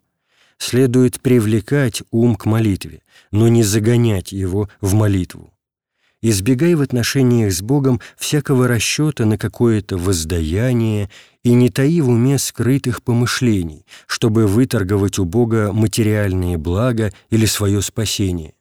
Следует 0.57 1.19
привлекать 1.19 2.03
ум 2.11 2.35
к 2.35 2.45
молитве, 2.45 3.01
но 3.31 3.47
не 3.47 3.63
загонять 3.63 4.31
его 4.31 4.69
в 4.81 4.93
молитву. 4.93 5.51
Избегай 6.21 6.73
в 6.73 6.81
отношениях 6.81 7.53
с 7.53 7.61
Богом 7.61 8.01
всякого 8.17 8.67
расчета 8.67 9.25
на 9.25 9.37
какое-то 9.37 9.97
воздаяние 9.97 11.11
и 11.43 11.53
не 11.53 11.69
таи 11.69 12.01
в 12.01 12.09
уме 12.09 12.39
скрытых 12.39 13.03
помышлений, 13.03 13.85
чтобы 14.07 14.47
выторговать 14.47 15.19
у 15.19 15.25
Бога 15.25 15.71
материальные 15.71 16.57
блага 16.57 17.13
или 17.29 17.45
свое 17.45 17.81
спасение. 17.83 18.55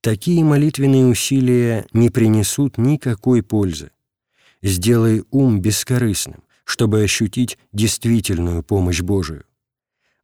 Такие 0.00 0.42
молитвенные 0.42 1.04
усилия 1.04 1.84
не 1.92 2.08
принесут 2.08 2.78
никакой 2.78 3.42
пользы. 3.42 3.90
Сделай 4.62 5.22
ум 5.30 5.60
бескорыстным, 5.60 6.44
чтобы 6.66 7.02
ощутить 7.02 7.58
действительную 7.72 8.62
помощь 8.62 9.00
Божию. 9.00 9.44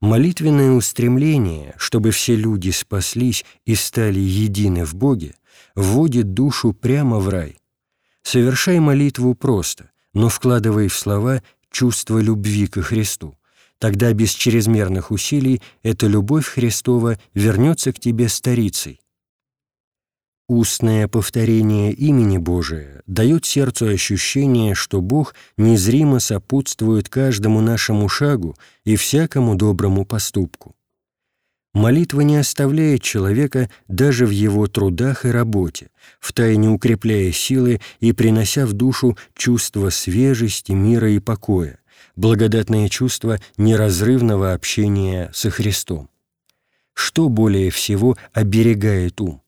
Молитвенное 0.01 0.73
устремление, 0.73 1.75
чтобы 1.79 2.11
все 2.11 2.35
люди 2.35 2.71
спаслись 2.71 3.45
и 3.65 3.77
стали 3.77 4.19
едины 4.19 4.85
в 4.85 4.95
Боге, 4.95 5.37
вводит 5.77 6.35
душу 6.35 6.73
прямо 6.73 7.21
в 7.21 7.29
рай. 7.29 7.59
Совершай 8.25 8.81
молитву 8.81 9.37
просто, 9.37 9.91
но 10.13 10.29
вкладывай 10.29 10.89
в 10.89 10.97
слова 10.97 11.43
чувство 11.71 12.19
любви 12.19 12.67
ко 12.67 12.83
Христу. 12.83 13.39
Тогда 13.79 14.13
без 14.13 14.33
чрезмерных 14.33 15.13
усилий 15.13 15.63
эта 15.85 16.09
любовь 16.09 16.47
Христова 16.47 17.19
вернется 17.35 17.93
к 17.93 18.01
тебе 18.01 18.29
старицей, 18.29 19.01
Устное 20.49 21.07
повторение 21.09 21.93
имени 21.93 22.37
Божия 22.37 23.03
дает 23.07 23.47
сердцу 23.47 23.87
ощущение, 23.87 24.75
что 24.75 25.01
Бог 25.01 25.35
незримо 25.57 26.19
сопутствует 26.19 27.09
каждому 27.09 27.61
нашему 27.61 28.09
шагу 28.09 28.57
и 28.85 28.97
всякому 28.97 29.55
доброму 29.55 30.05
поступку. 30.05 30.75
Молитва 31.75 32.21
не 32.21 32.37
оставляет 32.37 33.03
человека 33.03 33.71
даже 33.89 34.27
в 34.27 34.31
его 34.31 34.67
трудах 34.67 35.25
и 35.25 35.31
работе, 35.31 35.89
втайне 36.21 36.69
укрепляя 36.69 37.33
силы 37.33 37.81
и 38.01 38.13
принося 38.13 38.67
в 38.67 38.75
душу 38.75 39.17
чувство 39.35 39.89
свежести, 39.89 40.73
мира 40.73 41.11
и 41.11 41.19
покоя, 41.19 41.79
благодатное 42.15 42.91
чувство 42.91 43.39
неразрывного 43.57 44.53
общения 44.53 45.31
со 45.33 45.49
Христом. 45.49 46.11
Что 46.93 47.31
более 47.31 47.71
всего 47.71 48.19
оберегает 48.35 49.19
ум? 49.21 49.42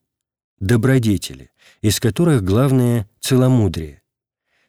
Добродетели, 0.65 1.51
из 1.83 1.99
которых 1.99 2.43
главное– 2.43 3.07
целомудрие. 3.19 4.01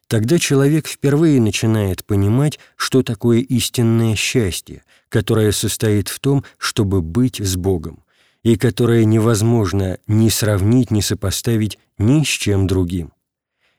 Тогда 0.09 0.39
человек 0.39 0.89
впервые 0.89 1.41
начинает 1.41 2.05
понимать, 2.05 2.59
что 2.77 3.03
такое 3.03 3.39
истинное 3.39 4.15
счастье, 4.15 4.83
которое 5.09 5.53
состоит 5.53 6.09
в 6.09 6.21
том, 6.21 6.45
чтобы 6.59 7.01
быть 7.01 7.41
с 7.41 7.57
Богом, 7.57 8.05
и 8.43 8.57
которое 8.59 9.07
невозможно 9.07 9.97
ни 10.07 10.29
сравнить, 10.29 10.91
ни 10.91 11.01
сопоставить 11.01 11.79
ни 11.97 12.25
с 12.25 12.29
чем 12.29 12.67
другим. 12.67 13.15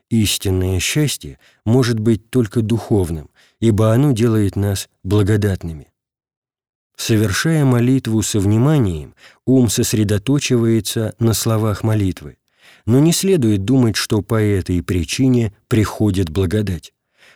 Истинное 0.09 0.79
счастье 0.79 1.37
может 1.65 1.99
быть 1.99 2.31
только 2.31 2.63
духовным, 2.63 3.29
ибо 3.59 3.93
оно 3.93 4.11
делает 4.11 4.55
нас 4.55 4.89
благодатными. 5.03 5.91
Совершая 6.97 7.63
молитву 7.63 8.23
со 8.23 8.39
вниманием, 8.39 9.13
ум 9.45 9.69
сосредоточивается 9.69 11.13
на 11.19 11.33
словах 11.33 11.83
молитвы, 11.83 12.37
но 12.85 12.99
не 12.99 13.13
следует 13.13 13.63
думать, 13.65 13.95
что 13.95 14.23
по 14.23 14.41
этой 14.41 14.81
причине 14.81 15.53
приходит 15.67 16.31
благодать. 16.31 16.93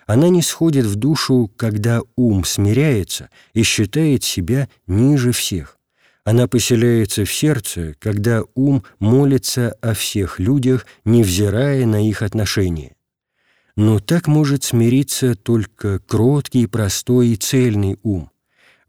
Она 0.08 0.30
не 0.30 0.42
сходит 0.42 0.86
в 0.86 0.96
душу, 0.96 1.50
когда 1.56 2.02
ум 2.16 2.44
смиряется 2.44 3.30
и 3.54 3.62
считает 3.62 4.24
себя 4.24 4.68
ниже 4.88 5.32
всех. 5.32 5.78
Она 6.24 6.48
поселяется 6.48 7.24
в 7.24 7.32
сердце, 7.32 7.96
когда 8.00 8.44
ум 8.56 8.84
молится 9.00 9.76
о 9.80 9.94
всех 9.94 10.40
людях, 10.40 10.88
невзирая 11.06 11.86
на 11.86 12.08
их 12.08 12.24
отношения. 12.24 12.96
Но 13.76 14.00
так 14.00 14.28
может 14.28 14.64
смириться 14.64 15.36
только 15.36 16.00
кроткий, 16.00 16.66
простой 16.66 17.30
и 17.30 17.36
цельный 17.36 17.98
ум. 18.02 18.31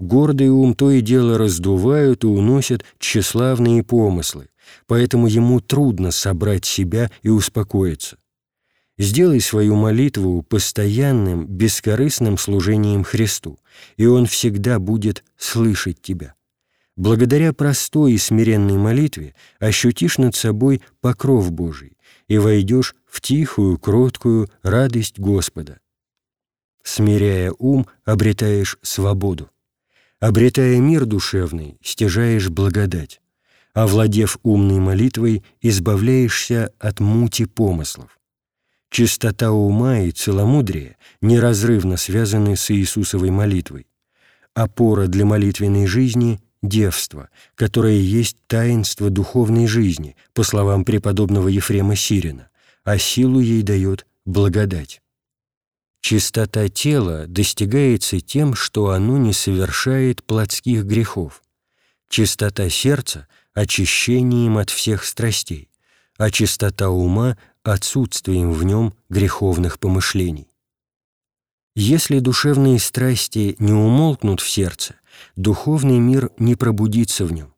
Гордый 0.02 0.48
ум 0.48 0.74
то 0.74 0.90
и 0.90 1.00
дело 1.00 1.38
раздувают 1.38 2.24
и 2.24 2.26
уносят 2.26 2.84
тщеславные 2.98 3.84
помыслы, 3.84 4.48
поэтому 4.88 5.28
ему 5.28 5.60
трудно 5.60 6.10
собрать 6.10 6.64
себя 6.64 7.08
и 7.22 7.28
успокоиться. 7.28 8.16
Сделай 8.98 9.40
свою 9.40 9.76
молитву 9.76 10.42
постоянным, 10.42 11.46
бескорыстным 11.46 12.36
служением 12.36 13.04
Христу, 13.04 13.60
и 13.96 14.06
Он 14.06 14.26
всегда 14.26 14.80
будет 14.80 15.22
слышать 15.36 16.02
тебя. 16.02 16.34
Благодаря 16.96 17.52
простой 17.52 18.14
и 18.14 18.18
смиренной 18.18 18.78
молитве 18.78 19.36
ощутишь 19.60 20.18
над 20.18 20.34
собой 20.34 20.82
покров 21.00 21.52
Божий 21.52 21.96
и 22.26 22.38
войдешь 22.38 22.96
в 23.06 23.20
тихую, 23.20 23.78
кроткую 23.78 24.50
радость 24.64 25.20
Господа. 25.20 25.78
Смиряя 26.82 27.52
ум, 27.56 27.86
обретаешь 28.04 28.78
свободу. 28.82 29.48
Обретая 30.22 30.78
мир 30.78 31.04
душевный, 31.04 31.78
стяжаешь 31.82 32.48
благодать. 32.48 33.20
Овладев 33.74 34.38
умной 34.44 34.78
молитвой, 34.78 35.42
избавляешься 35.60 36.72
от 36.78 37.00
мути 37.00 37.44
помыслов. 37.44 38.20
Чистота 38.88 39.50
ума 39.50 39.98
и 39.98 40.12
целомудрие 40.12 40.96
неразрывно 41.22 41.96
связаны 41.96 42.54
с 42.54 42.70
Иисусовой 42.70 43.30
молитвой. 43.30 43.88
Опора 44.54 45.08
для 45.08 45.24
молитвенной 45.24 45.88
жизни– 45.88 46.40
девство, 46.62 47.28
которое 47.56 47.98
есть 47.98 48.36
таинство 48.46 49.10
духовной 49.10 49.66
жизни, 49.66 50.14
по 50.34 50.44
словам 50.44 50.84
преподобного 50.84 51.48
Ефрема 51.48 51.96
Сирина, 51.96 52.48
а 52.84 52.96
силу 52.96 53.40
ей 53.40 53.62
дает 53.62 54.06
благодать. 54.24 55.01
Чистота 56.02 56.68
тела 56.68 57.26
достигается 57.28 58.20
тем, 58.20 58.54
что 58.54 58.90
оно 58.90 59.18
не 59.18 59.32
совершает 59.32 60.24
плотских 60.24 60.84
грехов. 60.84 61.44
Чистота 62.08 62.68
сердца– 62.68 63.28
очищением 63.54 64.58
от 64.58 64.70
всех 64.70 65.04
страстей, 65.04 65.70
а 66.18 66.30
чистота 66.32 66.90
ума– 66.90 67.38
отсутствием 67.62 68.52
в 68.52 68.64
нем 68.64 68.94
греховных 69.10 69.78
помышлений. 69.78 70.48
Если 71.76 72.18
душевные 72.18 72.80
страсти 72.80 73.54
не 73.60 73.72
умолкнут 73.72 74.40
в 74.40 74.50
сердце, 74.50 74.96
духовный 75.36 76.00
мир 76.00 76.32
не 76.36 76.56
пробудится 76.56 77.24
в 77.24 77.32
нем. 77.32 77.54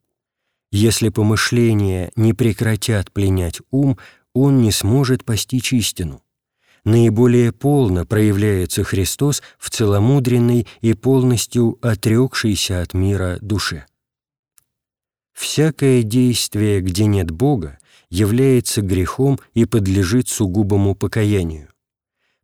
Если 0.71 1.09
помышления 1.09 2.11
не 2.15 2.33
прекратят 2.33 3.11
пленять 3.11 3.59
ум, 3.71 3.97
он 4.33 4.61
не 4.61 4.71
сможет 4.71 5.25
постичь 5.25 5.73
истину 5.73 6.21
наиболее 6.85 7.51
полно 7.51 8.05
проявляется 8.05 8.83
Христос 8.83 9.43
в 9.57 9.69
целомудренной 9.69 10.67
и 10.81 10.93
полностью 10.93 11.77
отрекшейся 11.81 12.81
от 12.81 12.93
мира 12.93 13.37
душе. 13.41 13.85
Всякое 15.33 16.03
действие, 16.03 16.79
где 16.79 17.05
нет 17.05 17.29
Бога, 17.31 17.77
является 18.09 18.81
грехом 18.81 19.39
и 19.53 19.65
подлежит 19.65 20.29
сугубому 20.29 20.95
покаянию. 20.95 21.67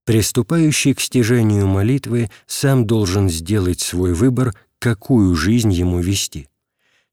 Приступающий 0.03 0.93
к 0.93 0.99
стяжанию 0.99 1.67
молитвы 1.67 2.29
сам 2.47 2.85
должен 2.85 3.29
сделать 3.29 3.79
свой 3.79 4.13
выбор, 4.13 4.53
какую 4.79 5.35
жизнь 5.35 5.71
ему 5.71 5.99
вести. 5.99 6.49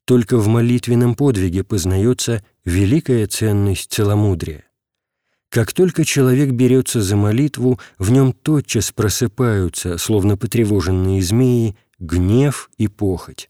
Только 0.04 0.38
в 0.38 0.48
молитвенном 0.48 1.14
подвиге 1.14 1.62
познается 1.64 2.42
великая 2.64 3.26
ценность 3.26 3.92
целомудрия. 3.92 4.64
Как 5.48 5.72
только 5.72 6.04
человек 6.04 6.50
берется 6.50 7.00
за 7.00 7.16
молитву, 7.16 7.80
в 7.98 8.10
нем 8.10 8.32
тотчас 8.32 8.92
просыпаются, 8.92 9.96
словно 9.96 10.36
потревоженные 10.36 11.22
змеи, 11.22 11.76
гнев 11.98 12.70
и 12.76 12.86
похоть. 12.86 13.48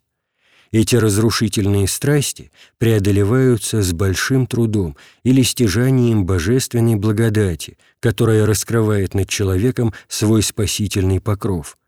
Эти 0.71 0.97
разрушительные 0.97 1.89
страсти 1.89 2.53
преодолеваются 2.77 3.83
с 3.83 3.93
большим 3.93 4.47
трудом 4.47 4.97
или 5.25 5.43
стяжанием 5.43 6.25
божественной 6.25 6.95
благодати, 6.95 7.79
которая 8.01 8.47
раскрывает 8.47 9.15
над 9.15 9.29
человеком 9.29 9.95
свой 10.09 10.43
спасительный 10.43 11.21
покров, 11.21 11.79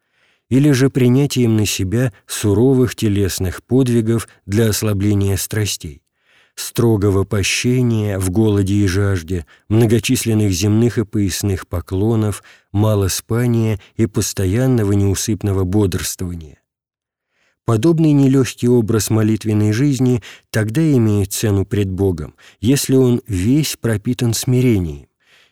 или 0.49 0.73
же 0.73 0.91
принятием 0.91 1.57
на 1.57 1.67
себя 1.67 2.13
суровых 2.27 2.97
телесных 2.97 3.63
подвигов 3.63 4.29
для 4.47 4.71
ослабления 4.71 5.37
страстей 5.37 6.03
строгого 6.61 7.25
пощения 7.25 8.19
в 8.19 8.31
голоде 8.31 8.75
и 8.75 8.87
жажде, 8.87 9.47
многочисленных 9.69 10.53
земных 10.53 10.99
и 10.99 11.05
поясных 11.05 11.67
поклонов, 11.67 12.43
мало 12.73 13.09
спания 13.09 13.81
и 13.97 14.07
постоянного 14.07 14.93
неусыпного 14.93 15.65
бодрствования. 15.65 16.59
Подобный 17.65 18.13
нелегкий 18.13 18.69
образ 18.69 19.11
молитвенной 19.11 19.73
жизни 19.73 20.23
тогда 20.51 20.83
имеет 20.93 21.33
цену 21.33 21.65
пред 21.65 21.91
Богом, 21.91 22.35
если 22.61 22.95
он 22.95 23.23
весь 23.27 23.77
пропитан 23.77 24.35
смирением, 24.35 25.07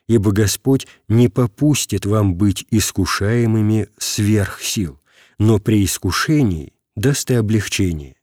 ибо 0.08 0.32
Господь 0.32 0.86
не 1.08 1.28
попустит 1.28 2.06
вам 2.06 2.34
быть 2.34 2.66
искушаемыми 2.70 3.88
сверх 3.98 4.62
сил, 4.62 4.98
но 5.38 5.58
при 5.58 5.84
искушении 5.84 6.72
даст 6.96 7.30
и 7.30 7.34
облегчение. 7.34 8.17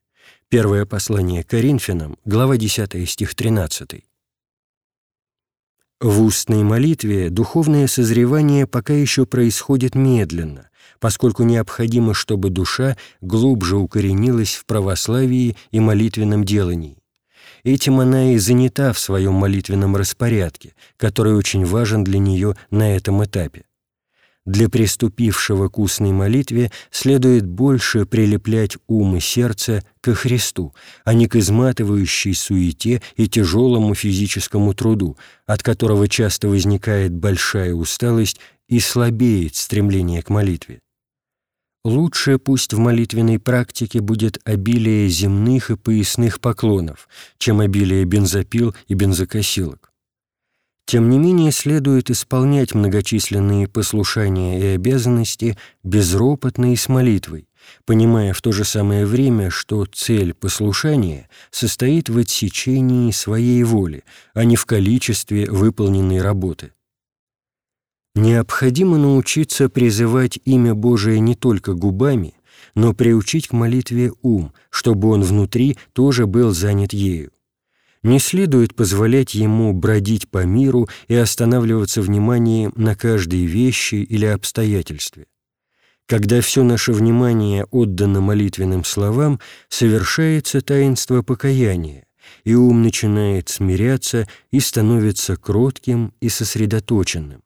Первое 0.49 0.85
послание 0.85 1.43
Коринфянам, 1.43 2.17
глава 2.23 2.57
10, 2.57 3.09
стих 3.09 3.33
13. 3.33 4.05
В 5.99 6.21
устной 6.21 6.61
молитве 6.61 7.31
духовное 7.31 7.87
созревание 7.87 8.67
пока 8.67 8.93
еще 8.93 9.25
происходит 9.25 9.95
медленно, 9.95 10.69
поскольку 10.99 11.41
необходимо, 11.41 12.13
чтобы 12.13 12.51
душа 12.51 12.95
глубже 13.21 13.77
укоренилась 13.77 14.53
в 14.53 14.67
православии 14.67 15.57
и 15.71 15.79
молитвенном 15.79 16.43
делании. 16.43 16.99
Этим 17.63 17.99
она 17.99 18.33
и 18.33 18.37
занята 18.37 18.93
в 18.93 18.99
своем 18.99 19.33
молитвенном 19.33 19.95
распорядке, 19.95 20.75
который 20.97 21.33
очень 21.33 21.65
важен 21.65 22.03
для 22.03 22.19
нее 22.19 22.55
на 22.69 22.95
этом 22.95 23.23
этапе. 23.23 23.65
Для 24.45 24.69
приступившего 24.69 25.69
к 25.69 25.79
устной 25.79 26.11
молитве 26.11 26.71
следует 26.91 27.47
больше 27.47 28.05
прилеплять 28.05 28.77
ум 28.87 29.15
и 29.15 29.19
сердце 29.19 29.83
ко 30.01 30.13
Христу, 30.13 30.75
а 31.03 31.15
не 31.15 31.27
к 31.27 31.35
изматывающей 31.35 32.35
суете 32.35 33.01
и 33.15 33.27
тяжелому 33.27 33.95
физическому 33.95 34.75
труду, 34.75 35.17
от 35.47 35.63
которого 35.63 36.07
часто 36.07 36.47
возникает 36.47 37.11
большая 37.11 37.73
усталость 37.73 38.39
и 38.67 38.79
слабеет 38.79 39.55
стремление 39.55 40.21
к 40.21 40.29
молитве. 40.29 40.79
Лучше 41.83 42.37
пусть 42.37 42.73
в 42.73 42.77
молитвенной 42.77 43.39
практике 43.39 43.99
будет 43.99 44.39
обилие 44.43 45.07
земных 45.07 45.71
и 45.71 45.75
поясных 45.75 46.39
поклонов, 46.39 47.07
чем 47.39 47.59
обилие 47.59 48.05
бензопил 48.05 48.75
и 48.87 48.93
бензокосилок. 48.93 49.91
Тем 50.85 51.09
не 51.09 51.17
менее, 51.17 51.51
следует 51.51 52.11
исполнять 52.11 52.75
многочисленные 52.75 53.67
послушания 53.67 54.59
и 54.59 54.75
обязанности 54.75 55.57
безропотно 55.83 56.73
и 56.73 56.75
с 56.75 56.87
молитвой, 56.87 57.47
понимая 57.85 58.33
в 58.33 58.41
то 58.43 58.51
же 58.51 58.63
самое 58.63 59.07
время, 59.07 59.49
что 59.49 59.85
цель 59.85 60.35
послушания 60.35 61.27
состоит 61.49 62.09
в 62.09 62.19
отсечении 62.19 63.09
своей 63.11 63.63
воли, 63.63 64.03
а 64.35 64.45
не 64.45 64.55
в 64.55 64.67
количестве 64.67 65.49
выполненной 65.49 66.21
работы. 66.21 66.71
Необходимо 68.13 68.97
научиться 68.97 69.69
призывать 69.69 70.39
имя 70.45 70.75
Божие 70.75 71.19
не 71.19 71.35
только 71.35 71.73
губами, 71.73 72.35
но 72.75 72.93
приучить 72.93 73.47
к 73.47 73.53
молитве 73.53 74.13
ум, 74.21 74.53
чтобы 74.69 75.09
он 75.09 75.23
внутри 75.23 75.77
тоже 75.93 76.27
был 76.27 76.51
занят 76.51 76.93
ею. 76.93 77.31
Не 78.05 78.19
следует 78.19 78.75
позволять 78.75 79.33
ему 79.33 79.73
бродить 79.73 80.29
по 80.29 80.45
миру 80.45 80.87
и 81.07 81.15
останавливаться 81.15 82.03
вниманием 82.03 82.71
на 82.75 82.95
каждой 82.95 83.45
вещи 83.45 83.95
или 83.95 84.27
обстоятельстве. 84.27 85.25
Когда 86.05 86.39
все 86.41 86.61
наше 86.61 86.93
внимание 86.93 87.65
отдано 87.71 88.21
молитвенным 88.21 88.83
словам, 88.83 89.39
совершается 89.69 90.61
таинство 90.61 91.23
покаяния, 91.23 92.05
и 92.43 92.53
ум 92.53 92.83
начинает 92.83 93.49
смиряться 93.49 94.27
и 94.51 94.59
становится 94.59 95.35
кротким 95.35 96.13
и 96.21 96.29
сосредоточенным. 96.29 97.41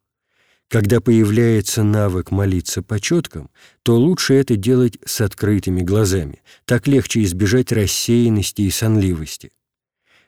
Когда 0.68 1.00
появляется 1.00 1.84
навык 1.84 2.32
молиться 2.32 2.84
по 2.84 3.00
четкам, 3.00 3.50
то 3.82 3.96
лучше 3.96 4.34
это 4.34 4.58
делать 4.58 4.98
с 5.06 5.22
открытыми 5.22 5.84
глазами, 5.84 6.42
так 6.66 6.86
легче 6.86 7.24
избежать 7.24 7.72
рассеянности 7.72 8.64
и 8.64 8.70
сонливости. 8.70 9.52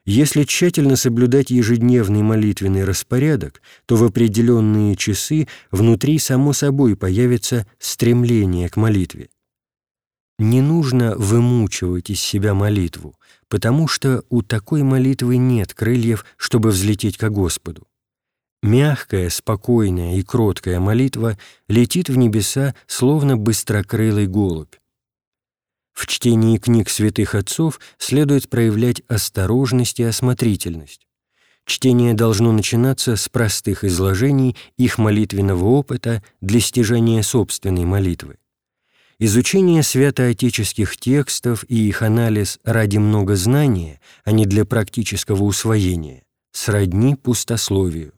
Если 0.06 0.44
тщательно 0.44 0.96
соблюдать 0.96 1.52
ежедневный 1.52 2.24
молитвенный 2.24 2.86
распорядок, 2.86 3.62
то 3.86 3.96
в 3.96 4.04
определенные 4.04 4.96
часы 4.96 5.48
внутри 5.70 6.18
само 6.18 6.54
собой 6.54 6.96
появится 6.96 7.68
стремление 7.78 8.68
к 8.70 8.78
молитве. 8.78 9.30
Не 10.40 10.62
нужно 10.62 11.16
вымучивать 11.16 12.10
из 12.10 12.20
себя 12.20 12.56
молитву, 12.56 13.16
потому 13.48 13.88
что 13.88 14.24
у 14.30 14.42
такой 14.42 14.82
молитвы 14.82 15.38
нет 15.38 15.76
крыльев, 15.76 16.26
чтобы 16.36 16.70
взлететь 16.70 17.18
ко 17.18 17.30
Господу. 17.30 17.88
Мягкая, 18.64 19.30
спокойная 19.30 20.16
и 20.16 20.24
кроткая 20.24 20.80
молитва 20.80 21.38
летит 21.68 22.10
в 22.10 22.18
небеса, 22.18 22.74
словно 22.88 23.38
быстрокрылый 23.38 24.26
голубь. 24.26 24.74
В 25.94 26.08
чтении 26.08 26.58
книг 26.58 26.90
святых 26.90 27.36
отцов 27.36 27.80
следует 27.98 28.50
проявлять 28.50 29.02
осторожность 29.08 30.00
и 30.00 30.04
осмотрительность. 30.04 31.06
Чтение 31.66 32.14
должно 32.14 32.52
начинаться 32.52 33.16
с 33.16 33.30
простых 33.30 33.84
изложений 33.84 34.56
их 34.78 34.98
молитвенного 34.98 35.66
опыта 35.66 36.24
для 36.42 36.60
стяжания 36.60 37.22
собственной 37.22 37.86
молитвы. 37.86 38.38
Изучение 39.20 39.84
святоотеческих 39.84 40.98
текстов 40.98 41.64
и 41.68 41.88
их 41.88 42.02
анализ 42.02 42.60
ради 42.64 42.98
многознания, 42.98 44.02
а 44.24 44.32
не 44.32 44.46
для 44.48 44.66
практического 44.66 45.44
усвоения, 45.44 46.24
сродни 46.52 47.16
пустословию. 47.16 48.14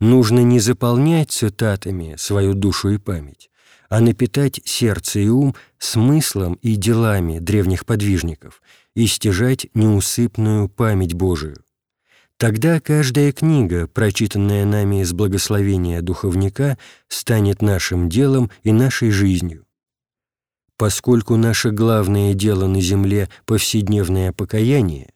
Нужно 0.00 0.40
не 0.40 0.60
заполнять 0.60 1.30
цитатами 1.30 2.14
свою 2.16 2.54
душу 2.54 2.88
и 2.88 2.98
память, 2.98 3.50
а 3.88 4.00
напитать 4.00 4.60
сердце 4.64 5.20
и 5.20 5.28
ум 5.28 5.54
смыслом 5.78 6.54
и 6.62 6.76
делами 6.76 7.38
древних 7.38 7.86
подвижников 7.86 8.62
и 8.94 9.06
стяжать 9.06 9.66
неусыпную 9.74 10.68
память 10.68 11.14
Божию. 11.14 11.56
Тогда 12.36 12.80
каждая 12.80 13.32
книга, 13.32 13.86
прочитанная 13.86 14.64
нами 14.64 15.02
из 15.02 15.12
благословения 15.12 16.02
духовника, 16.02 16.78
станет 17.08 17.62
нашим 17.62 18.08
делом 18.08 18.50
и 18.64 18.72
нашей 18.72 19.10
жизнью. 19.10 19.64
Поскольку 20.76 21.36
наше 21.36 21.70
главное 21.70 22.34
дело 22.34 22.66
на 22.66 22.80
земле– 22.80 23.28
повседневное 23.46 24.32
покаяние, 24.32 25.10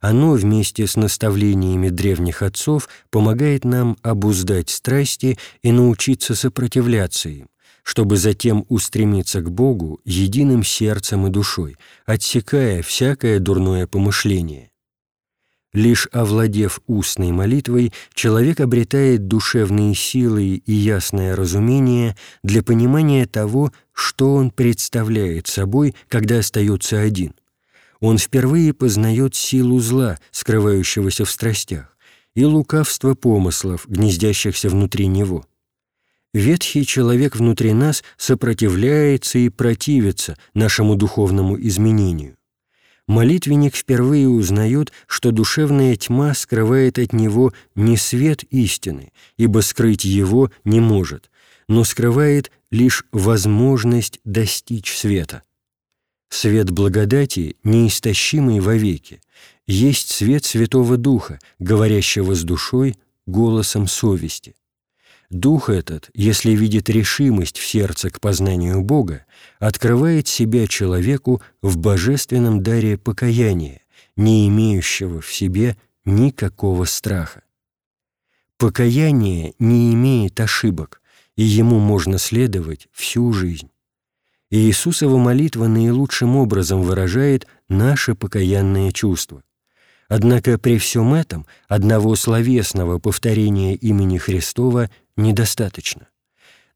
оно 0.00 0.32
вместе 0.32 0.86
с 0.86 0.96
наставлениями 0.96 1.88
древних 1.88 2.42
отцов 2.42 2.88
помогает 3.10 3.64
нам 3.64 3.96
обуздать 4.02 4.68
страсти 4.68 5.38
и 5.62 5.70
научиться 5.70 6.34
сопротивляться 6.34 7.28
им, 7.28 7.48
чтобы 7.84 8.16
затем 8.16 8.64
устремиться 8.68 9.40
к 9.40 9.50
Богу 9.50 10.00
единым 10.04 10.64
сердцем 10.64 11.28
и 11.28 11.30
душой, 11.30 11.76
отсекая 12.04 12.82
всякое 12.82 13.38
дурное 13.38 13.86
помышление. 13.86 14.72
Лишь 15.72 16.08
овладев 16.12 16.80
устной 16.88 17.30
молитвой, 17.30 17.92
человек 18.12 18.58
обретает 18.58 19.28
душевные 19.28 19.94
силы 19.94 20.56
и 20.56 20.72
ясное 20.72 21.36
разумение 21.36 22.16
для 22.42 22.62
понимания 22.62 23.26
того, 23.26 23.72
что 23.92 24.34
он 24.34 24.50
представляет 24.50 25.46
собой, 25.46 25.94
когда 26.08 26.40
остается 26.40 27.00
один– 27.00 27.34
он 28.04 28.18
впервые 28.18 28.74
познает 28.74 29.34
силу 29.34 29.80
зла, 29.80 30.18
скрывающегося 30.30 31.24
в 31.24 31.30
страстях, 31.30 31.96
и 32.34 32.44
лукавство 32.44 33.14
помыслов, 33.14 33.88
гнездящихся 33.88 34.68
внутри 34.68 35.06
него. 35.06 35.46
Ветхий 36.34 36.84
человек 36.84 37.36
внутри 37.36 37.72
нас 37.72 38.02
сопротивляется 38.16 39.38
и 39.38 39.48
противится 39.50 40.36
нашему 40.52 40.96
духовному 40.96 41.56
изменению. 41.60 42.36
Молитвенник 43.06 43.76
впервые 43.76 44.28
узнает, 44.28 44.90
что 45.06 45.30
душевная 45.30 45.94
тьма 45.94 46.34
скрывает 46.34 46.98
от 46.98 47.12
него 47.12 47.52
не 47.76 47.96
свет 47.96 48.42
истины, 48.50 49.12
ибо 49.36 49.60
скрыть 49.60 50.04
его 50.04 50.50
не 50.64 50.80
может, 50.80 51.30
но 51.68 51.84
скрывает 51.84 52.50
лишь 52.72 53.04
возможность 53.12 54.18
достичь 54.24 54.92
света. 54.92 55.42
Свет 56.30 56.68
благодати, 56.68 57.54
неистощимый 57.62 58.58
вовеки, 58.58 59.20
есть 59.68 60.10
свет 60.10 60.44
Святого 60.44 60.96
Духа, 60.96 61.38
говорящего 61.60 62.34
с 62.34 62.42
душой 62.42 62.96
голосом 63.24 63.86
совести. 63.86 64.56
Дух 65.30 65.68
этот, 65.68 66.10
если 66.14 66.50
видит 66.52 66.88
решимость 66.88 67.58
в 67.58 67.66
сердце 67.66 68.10
к 68.10 68.20
познанию 68.20 68.82
Бога, 68.82 69.24
открывает 69.58 70.28
себя 70.28 70.66
человеку 70.66 71.42
в 71.62 71.76
божественном 71.76 72.62
даре 72.62 72.98
покаяния, 72.98 73.82
не 74.16 74.48
имеющего 74.48 75.20
в 75.20 75.32
себе 75.32 75.76
никакого 76.04 76.84
страха. 76.84 77.42
Покаяние 78.58 79.54
не 79.58 79.92
имеет 79.94 80.38
ошибок, 80.40 81.00
и 81.36 81.42
ему 81.42 81.78
можно 81.80 82.18
следовать 82.18 82.88
всю 82.92 83.32
жизнь 83.32 83.70
Иисусова 84.54 85.18
молитва 85.18 85.66
наилучшим 85.66 86.36
образом 86.36 86.82
выражает 86.82 87.48
наше 87.68 88.14
покаянное 88.14 88.92
чувство. 88.92 89.42
Однако 90.08 90.58
при 90.58 90.78
всем 90.78 91.12
этом 91.12 91.44
одного 91.66 92.14
словесного 92.14 93.00
повторения 93.00 93.74
имени 93.74 94.18
Христова 94.18 94.90
недостаточно. 95.16 96.08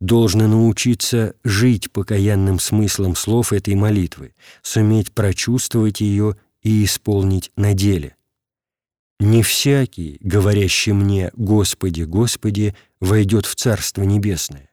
Должно 0.00 0.46
научиться 0.46 1.34
жить 1.42 1.90
покаянным 1.90 2.60
смыслом 2.60 3.16
слов 3.16 3.52
этой 3.52 3.74
молитвы, 3.74 4.34
суметь 4.62 5.12
прочувствовать 5.12 6.00
ее 6.00 6.36
и 6.62 6.84
исполнить 6.84 7.50
на 7.56 7.74
деле. 7.74 8.14
«Не 9.20 9.42
всякий, 9.42 10.18
говорящий 10.20 10.92
мне 10.92 11.32
«Господи, 11.34 12.02
Господи», 12.02 12.76
войдет 13.00 13.46
в 13.46 13.56
Царство 13.56 14.04
Небесное, 14.04 14.70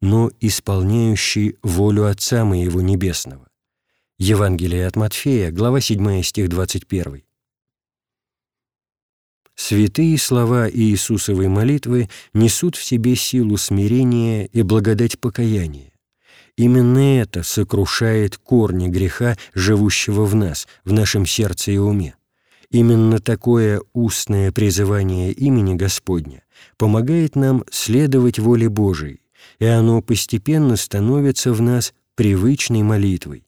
но 0.00 0.30
исполняющий 0.40 1.58
волю 1.62 2.06
Отца 2.06 2.46
Моего 2.46 2.80
Небесного». 2.80 3.48
Евангелие 4.18 4.86
от 4.86 4.96
Матфея, 4.96 5.50
глава 5.50 5.80
7, 5.80 6.22
стих 6.22 6.48
21. 6.48 7.22
Святые 9.54 10.18
слова 10.18 10.68
Иисусовой 10.70 11.48
молитвы 11.48 12.08
несут 12.32 12.76
в 12.76 12.84
себе 12.84 13.14
силу 13.16 13.56
смирения 13.56 14.46
и 14.46 14.62
благодать 14.62 15.18
покаяния. 15.18 15.92
Именно 16.56 17.20
это 17.20 17.42
сокрушает 17.42 18.36
корни 18.36 18.88
греха, 18.88 19.36
живущего 19.54 20.24
в 20.24 20.34
нас, 20.34 20.66
в 20.84 20.92
нашем 20.92 21.26
сердце 21.26 21.72
и 21.72 21.78
уме. 21.78 22.14
Именно 22.70 23.20
такое 23.20 23.82
устное 23.92 24.50
призывание 24.52 25.32
имени 25.32 25.74
Господня 25.74 26.42
помогает 26.78 27.36
нам 27.36 27.64
следовать 27.70 28.38
воле 28.38 28.68
Божией, 28.68 29.20
и 29.58 29.64
оно 29.66 30.00
постепенно 30.00 30.76
становится 30.76 31.52
в 31.52 31.60
нас 31.60 31.92
привычной 32.14 32.82
молитвой. 32.82 33.46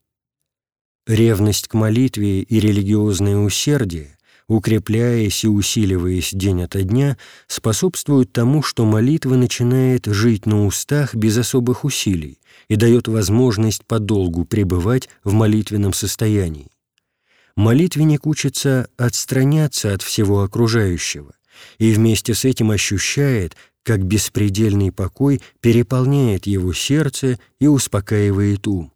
Ревность 1.07 1.69
к 1.69 1.75
молитве 1.75 2.41
и 2.41 2.61
религиозное 2.61 3.37
усердие, 3.37 4.14
укрепляясь 4.49 5.45
и 5.45 5.49
усиливаясь 5.49 6.31
день 6.33 6.63
ото 6.63 6.83
дня, 6.83 7.17
способствуют 7.47 8.33
тому, 8.33 8.63
что 8.63 8.85
молитва 8.85 9.35
начинает 9.37 10.07
жить 10.07 10.47
на 10.47 10.67
устах 10.67 11.15
без 11.15 11.37
особых 11.39 11.85
усилий 11.85 12.41
и 12.69 12.77
дает 12.77 13.09
возможность 13.09 13.85
подолгу 13.85 14.45
пребывать 14.45 15.09
в 15.23 15.33
молитвенном 15.33 15.93
состоянии. 15.93 16.71
Молитвенник 17.57 18.27
учится 18.27 18.89
отстраняться 18.97 19.93
от 19.93 20.03
всего 20.03 20.43
окружающего 20.43 21.35
и 21.79 21.93
вместе 21.93 22.35
с 22.35 22.45
этим 22.45 22.71
ощущает, 22.71 23.57
как 23.85 24.05
беспредельный 24.05 24.91
покой 24.91 25.41
переполняет 25.61 26.47
его 26.47 26.73
сердце 26.73 27.39
и 27.61 27.67
успокаивает 27.67 28.67
ум. 28.67 28.94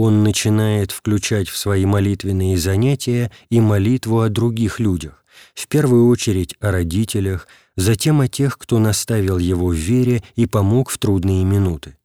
Он 0.00 0.22
начинает 0.22 0.92
включать 0.92 1.48
в 1.48 1.56
свои 1.56 1.84
молитвенные 1.84 2.56
занятия 2.56 3.32
и 3.50 3.60
молитву 3.60 4.20
о 4.20 4.28
других 4.28 4.78
людях, 4.78 5.24
в 5.56 5.66
первую 5.66 6.06
очередь 6.06 6.54
о 6.60 6.70
родителях, 6.70 7.48
затем 7.74 8.20
о 8.20 8.28
тех, 8.28 8.58
кто 8.58 8.78
наставил 8.78 9.38
его 9.38 9.66
в 9.66 9.74
вере 9.74 10.22
и 10.36 10.46
помог 10.46 10.90
в 10.90 10.98
трудные 10.98 11.42
минуты. 11.42 11.96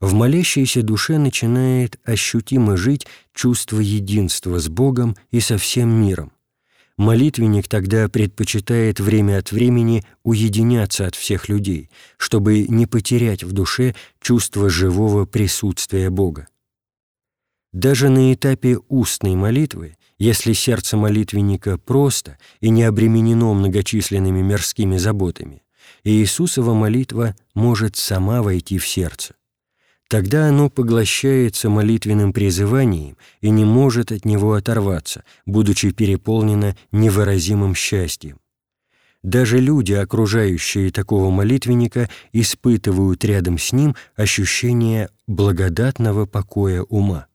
В 0.00 0.14
молящейся 0.14 0.80
душе 0.80 1.18
начинает 1.18 2.00
ощутимо 2.02 2.78
жить 2.78 3.06
чувство 3.34 3.80
единства 3.80 4.58
с 4.58 4.70
Богом 4.70 5.14
и 5.30 5.40
со 5.40 5.58
всем 5.58 5.90
миром. 5.90 6.32
Молитвенник 6.96 7.68
тогда 7.68 8.08
предпочитает 8.08 9.00
время 9.00 9.36
от 9.36 9.52
времени 9.52 10.02
уединяться 10.22 11.06
от 11.06 11.14
всех 11.14 11.50
людей, 11.50 11.90
чтобы 12.16 12.62
не 12.68 12.86
потерять 12.86 13.44
в 13.44 13.52
душе 13.52 13.94
чувство 14.18 14.70
живого 14.70 15.26
присутствия 15.26 16.08
Бога. 16.08 16.48
Даже 17.78 18.08
на 18.08 18.34
этапе 18.34 18.78
устной 18.88 19.36
молитвы, 19.36 19.94
если 20.18 20.52
сердце 20.52 20.96
молитвенника 20.96 21.78
просто 21.78 22.36
и 22.60 22.70
не 22.70 22.82
обременено 22.82 23.54
многочисленными 23.54 24.42
мирскими 24.42 24.96
заботами, 24.96 25.62
Иисусова 26.02 26.74
молитва 26.74 27.36
может 27.54 27.94
сама 27.94 28.42
войти 28.42 28.78
в 28.78 28.88
сердце. 28.88 29.36
Тогда 30.08 30.48
оно 30.48 30.70
поглощается 30.70 31.70
молитвенным 31.70 32.32
призыванием 32.32 33.16
и 33.42 33.48
не 33.50 33.64
может 33.64 34.10
от 34.10 34.24
него 34.24 34.54
оторваться, 34.54 35.22
будучи 35.46 35.92
переполнено 35.92 36.76
невыразимым 36.90 37.76
счастьем. 37.76 38.40
Даже 39.22 39.60
люди, 39.60 39.92
окружающие 39.92 40.90
такого 40.90 41.30
молитвенника, 41.30 42.10
испытывают 42.32 43.24
рядом 43.24 43.56
с 43.56 43.70
ним 43.70 43.94
ощущение 44.16 45.10
благодатного 45.28 46.26
покоя 46.26 46.82
ума. 46.82 47.28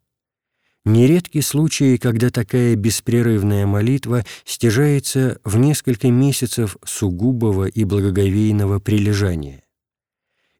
Нередки 0.85 1.39
случаи, 1.39 1.95
когда 1.95 2.29
такая 2.29 2.75
беспрерывная 2.75 3.65
молитва 3.65 4.25
стяжается 4.43 5.39
в 5.45 5.57
несколько 5.57 6.09
месяцев 6.09 6.75
сугубого 6.83 7.67
и 7.67 7.85
благоговейного 7.85 8.79
прилежания. 8.79 9.63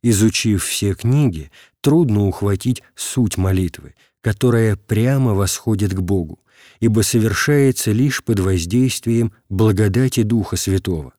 Изучив 0.02 0.64
все 0.64 0.96
книги, 0.96 1.52
трудно 1.82 2.26
ухватить 2.26 2.84
суть 2.96 3.36
молитвы, 3.38 3.96
которая 4.22 4.78
прямо 4.78 5.34
восходит 5.34 5.94
к 5.94 6.00
Богу, 6.00 6.40
ибо 6.80 7.02
совершается 7.02 7.92
лишь 7.92 8.24
под 8.24 8.40
воздействием 8.40 9.34
благодати 9.50 10.24
Духа 10.24 10.56
Святого. 10.56 11.14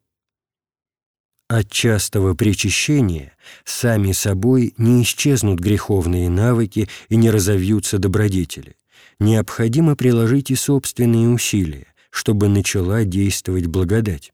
От 1.49 1.71
частого 1.71 2.33
причащения 2.35 3.37
сами 3.67 4.13
собой 4.13 4.73
не 4.79 5.03
исчезнут 5.03 5.61
греховные 5.61 6.31
навыки 6.31 6.89
и 7.11 7.17
не 7.17 7.31
разовьются 7.31 7.99
добродетели. 7.99 8.77
Необходимо 9.19 9.97
приложить 9.97 10.51
и 10.51 10.55
собственные 10.55 11.29
усилия, 11.29 11.87
чтобы 12.11 12.49
начала 12.49 13.05
действовать 13.05 13.67
благодать. 13.67 14.33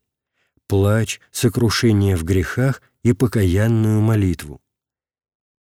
Плач, 0.67 1.21
сокрушение 1.31 2.17
в 2.17 2.25
грехах 2.25 2.83
и 3.03 3.13
покаянную 3.13 4.01
молитву. 4.01 4.61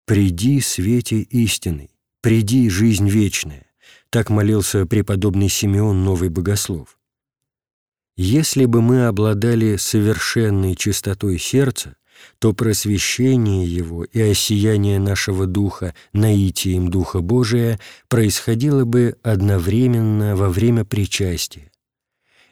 «Приди, 0.06 0.60
свете 0.60 1.20
истины, 1.20 1.90
приди, 2.20 2.68
жизнь 2.68 3.08
вечная», 3.08 3.66
так 4.10 4.28
молился 4.28 4.86
преподобный 4.86 5.48
Симеон 5.48 6.04
Новый 6.04 6.28
Богослов. 6.28 6.98
Если 8.16 8.66
бы 8.66 8.82
мы 8.82 9.06
обладали 9.06 9.76
совершенной 9.76 10.74
чистотой 10.74 11.38
сердца, 11.38 11.96
то 12.38 12.52
просвещение 12.52 13.66
его 13.66 14.04
и 14.04 14.20
осияние 14.20 14.98
нашего 14.98 15.46
духа 15.46 15.94
наитием 16.12 16.88
Духа 16.88 17.20
Божия 17.20 17.78
происходило 18.08 18.84
бы 18.84 19.16
одновременно 19.22 20.36
во 20.36 20.48
время 20.48 20.84
причастия. 20.84 21.70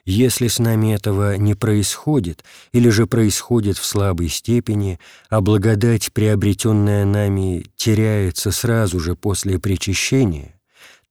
Если 0.05 0.47
с 0.47 0.57
нами 0.57 0.95
этого 0.95 1.37
не 1.37 1.53
происходит, 1.53 2.43
или 2.71 2.89
же 2.89 3.05
происходит 3.05 3.77
в 3.77 3.85
слабой 3.85 4.29
степени, 4.29 4.99
а 5.29 5.41
благодать, 5.41 6.11
приобретенная 6.13 7.05
нами, 7.05 7.65
теряется 7.75 8.51
сразу 8.51 8.99
же 8.99 9.15
после 9.15 9.59
причащения, 9.59 10.59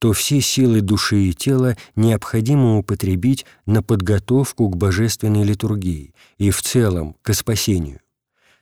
то 0.00 0.12
все 0.12 0.40
силы 0.40 0.80
души 0.80 1.24
и 1.24 1.32
тела 1.32 1.76
необходимо 1.96 2.78
употребить 2.78 3.46
на 3.66 3.82
подготовку 3.82 4.68
к 4.68 4.76
божественной 4.76 5.44
литургии 5.44 6.14
и 6.38 6.50
в 6.50 6.62
целом 6.62 7.16
к 7.22 7.34
спасению. 7.34 8.00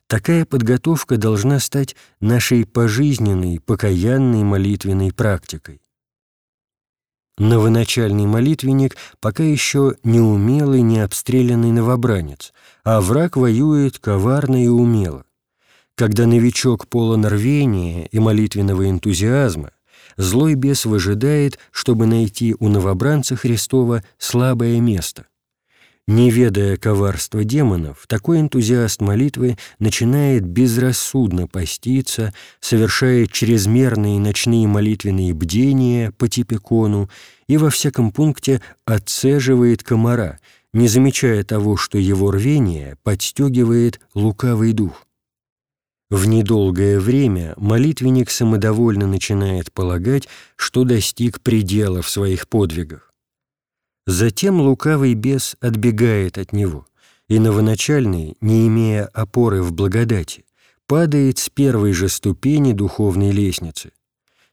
Такая 0.09 0.45
подготовка 0.45 1.17
должна 1.17 1.59
стать 1.59 1.97
нашей 2.21 2.65
пожизненной, 2.65 3.59
покаянной 3.59 4.45
молитвенной 4.45 5.13
практикой. 5.13 5.83
Новоначальный 7.39 8.25
молитвенник 8.25 8.97
пока 9.21 9.43
еще 9.43 9.97
не 10.05 10.21
умелый, 10.21 10.83
не 10.83 11.01
обстрелянный 11.01 11.73
новобранец, 11.73 12.53
а 12.85 13.01
враг 13.01 13.37
воюет 13.37 13.99
коварно 13.99 14.65
и 14.65 14.69
умело. 14.69 15.25
Когда 15.97 16.27
новичок 16.27 16.87
полон 16.87 17.27
рвения 17.27 18.07
и 18.07 18.19
молитвенного 18.21 18.89
энтузиазма, 18.89 19.73
злой 20.17 20.55
бес 20.55 20.87
выжидает, 20.87 21.59
чтобы 21.73 22.07
найти 22.07 22.55
у 22.59 22.69
новобранца 22.69 23.35
Христова 23.35 24.05
слабое 24.19 24.81
место– 24.81 25.27
не 26.07 26.31
ведая 26.31 26.77
коварства 26.77 27.43
демонов, 27.43 28.07
такой 28.07 28.41
энтузиаст 28.41 29.01
молитвы 29.01 29.59
начинает 29.81 30.45
безрассудно 30.47 31.49
поститься, 31.49 32.33
совершает 32.61 33.33
чрезмерные 33.33 34.21
ночные 34.21 34.69
молитвенные 34.69 35.35
бдения 35.35 36.13
по 36.13 36.29
типикону 36.29 37.11
и 37.49 37.57
во 37.57 37.71
всяком 37.71 38.13
пункте 38.13 38.63
отцеживает 38.85 39.83
комара, 39.83 40.39
не 40.73 40.87
замечая 40.87 41.43
того, 41.43 41.77
что 41.77 41.99
его 41.99 42.31
рвение 42.31 42.97
подстегивает 43.03 44.01
лукавый 44.15 44.73
дух. 44.73 45.07
В 46.09 46.29
недолгое 46.29 47.01
время 47.01 47.55
молитвенник 47.57 48.31
самодовольно 48.31 49.09
начинает 49.09 49.73
полагать, 49.73 50.29
что 50.55 50.85
достиг 50.85 51.41
предела 51.41 52.01
в 52.01 52.09
своих 52.09 52.47
подвигах. 52.47 53.06
Затем 54.07 54.61
лукавый 54.61 55.15
бес 55.15 55.57
отбегает 55.61 56.39
от 56.39 56.53
него, 56.53 56.87
и 57.29 57.41
новоначальный, 57.41 58.37
не 58.41 58.69
имея 58.69 59.07
опоры 59.07 59.63
в 59.63 59.73
благодати, 59.73 60.45
падает 60.87 61.39
с 61.39 61.49
первой 61.49 61.93
же 61.93 62.09
ступени 62.09 62.73
духовной 62.73 63.33
лестницы. 63.33 63.91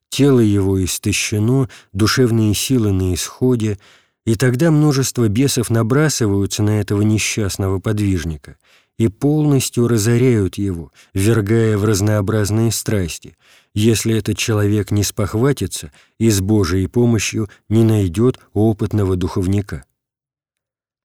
Тело 0.09 0.39
его 0.39 0.83
истощено, 0.83 1.69
душевные 1.91 2.53
силы 2.55 2.91
на 2.91 3.13
исходе, 3.13 3.77
и 4.25 4.35
тогда 4.35 4.71
множество 4.71 5.27
бесов 5.27 5.69
набрасываются 5.69 6.63
на 6.63 6.79
этого 6.79 7.01
несчастного 7.01 7.79
подвижника 7.79 8.57
и 8.97 9.07
полностью 9.07 9.87
разоряют 9.87 10.55
его, 10.55 10.91
ввергая 11.13 11.77
в 11.77 11.85
разнообразные 11.85 12.71
страсти, 12.71 13.35
если 13.73 14.15
этот 14.15 14.37
человек 14.37 14.91
не 14.91 15.03
спохватится 15.03 15.91
и 16.19 16.29
с 16.29 16.41
Божией 16.41 16.87
помощью 16.87 17.49
не 17.69 17.83
найдет 17.83 18.39
опытного 18.53 19.15
духовника. 19.15 19.85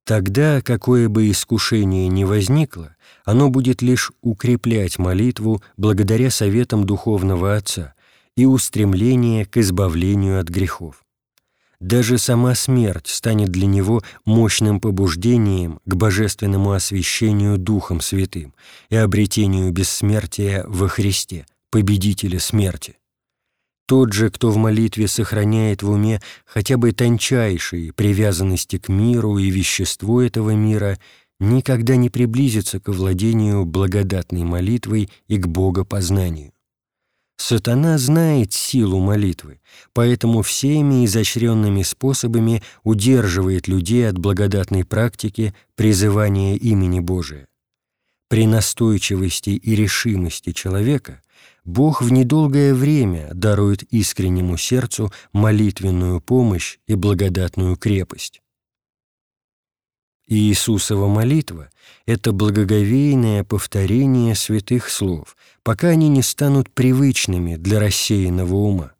Тогда, 0.04 0.62
какое 0.62 1.08
бы 1.08 1.30
искушение 1.30 2.08
ни 2.08 2.24
возникло, 2.24 2.96
оно 3.24 3.50
будет 3.50 3.82
лишь 3.82 4.10
укреплять 4.22 4.98
молитву 4.98 5.62
благодаря 5.76 6.30
советам 6.30 6.84
духовного 6.84 7.56
Отца 7.56 7.94
и 8.36 8.46
устремление 8.46 9.44
к 9.44 9.58
избавлению 9.58 10.40
от 10.40 10.48
грехов. 10.48 11.04
Даже 11.78 12.18
сама 12.18 12.54
смерть 12.54 13.06
станет 13.06 13.50
для 13.50 13.66
него 13.66 14.02
мощным 14.24 14.80
побуждением 14.80 15.78
к 15.84 15.94
божественному 15.94 16.72
освящению 16.72 17.56
Духом 17.56 18.00
Святым 18.00 18.54
и 18.88 18.96
обретению 18.96 19.70
бессмертия 19.72 20.64
во 20.66 20.88
Христе– 20.88 21.46
победителя 21.70 22.38
смерти. 22.40 22.98
Тот 23.86 24.12
же, 24.12 24.30
кто 24.30 24.50
в 24.50 24.58
молитве 24.58 25.08
сохраняет 25.08 25.82
в 25.82 25.90
уме 25.90 26.20
хотя 26.44 26.76
бы 26.76 26.92
тончайшие 26.92 27.92
привязанности 27.92 28.78
к 28.78 28.88
миру 28.88 29.38
и 29.38 29.50
веществу 29.50 30.20
этого 30.20 30.50
мира, 30.50 30.98
никогда 31.40 31.96
не 31.96 32.10
приблизится 32.10 32.80
к 32.80 32.88
владению 32.88 33.64
благодатной 33.64 34.44
молитвой 34.44 35.08
и 35.26 35.38
к 35.38 35.46
богопознанию. 35.46 36.52
Сатана 37.38 37.96
знает 37.98 38.52
силу 38.52 38.98
молитвы, 38.98 39.60
поэтому 39.94 40.42
всеми 40.42 41.06
изощренными 41.06 41.82
способами 41.82 42.62
удерживает 42.82 43.68
людей 43.68 44.08
от 44.08 44.18
благодатной 44.18 44.84
практики 44.84 45.54
призывания 45.76 46.56
имени 46.56 46.98
Божия. 46.98 47.46
При 48.28 48.46
настойчивости 48.46 49.50
и 49.50 49.74
решимости 49.76 50.52
человека 50.52 51.22
Бог 51.68 52.00
в 52.00 52.10
недолгое 52.10 52.72
время 52.72 53.28
дарует 53.34 53.82
искреннему 53.92 54.56
сердцу 54.56 55.12
молитвенную 55.34 56.22
помощь 56.22 56.78
и 56.86 56.94
благодатную 56.94 57.76
крепость. 57.76 58.40
Иисусова 60.26 61.08
молитва— 61.08 61.68
это 62.06 62.32
благоговейное 62.32 63.44
повторение 63.44 64.34
святых 64.34 64.88
слов, 64.88 65.36
пока 65.62 65.88
они 65.88 66.08
не 66.08 66.22
станут 66.22 66.70
привычными 66.70 67.56
для 67.56 67.80
рассеянного 67.80 68.54
ума. 68.54 68.92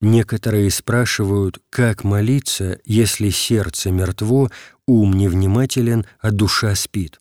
Некоторые 0.00 0.72
спрашивают, 0.72 1.62
как 1.70 2.02
молиться, 2.02 2.80
если 2.84 3.30
сердце 3.30 3.92
мертво, 3.92 4.50
ум 4.84 5.12
невнимателен, 5.12 6.06
а 6.18 6.32
душа 6.32 6.74
спит. 6.74 7.20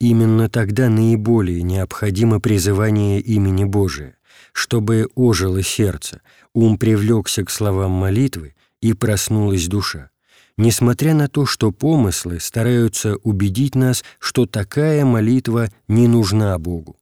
Именно 0.00 0.48
тогда 0.48 0.88
наиболее 0.88 1.62
необходимо 1.62 2.40
призывание 2.40 3.20
имени 3.20 3.64
Божия, 3.64 4.16
чтобы 4.54 5.08
ожило 5.14 5.62
сердце, 5.62 6.22
ум 6.54 6.78
привлекся 6.78 7.44
к 7.44 7.50
словам 7.50 7.90
молитвы 7.90 8.54
и 8.80 8.94
проснулась 8.94 9.68
душа, 9.68 10.08
несмотря 10.56 11.12
на 11.12 11.28
то, 11.28 11.44
что 11.44 11.70
помыслы 11.70 12.40
стараются 12.40 13.16
убедить 13.16 13.74
нас, 13.74 14.02
что 14.18 14.46
такая 14.46 15.04
молитва 15.04 15.68
не 15.86 16.08
нужна 16.08 16.58
Богу. 16.58 16.96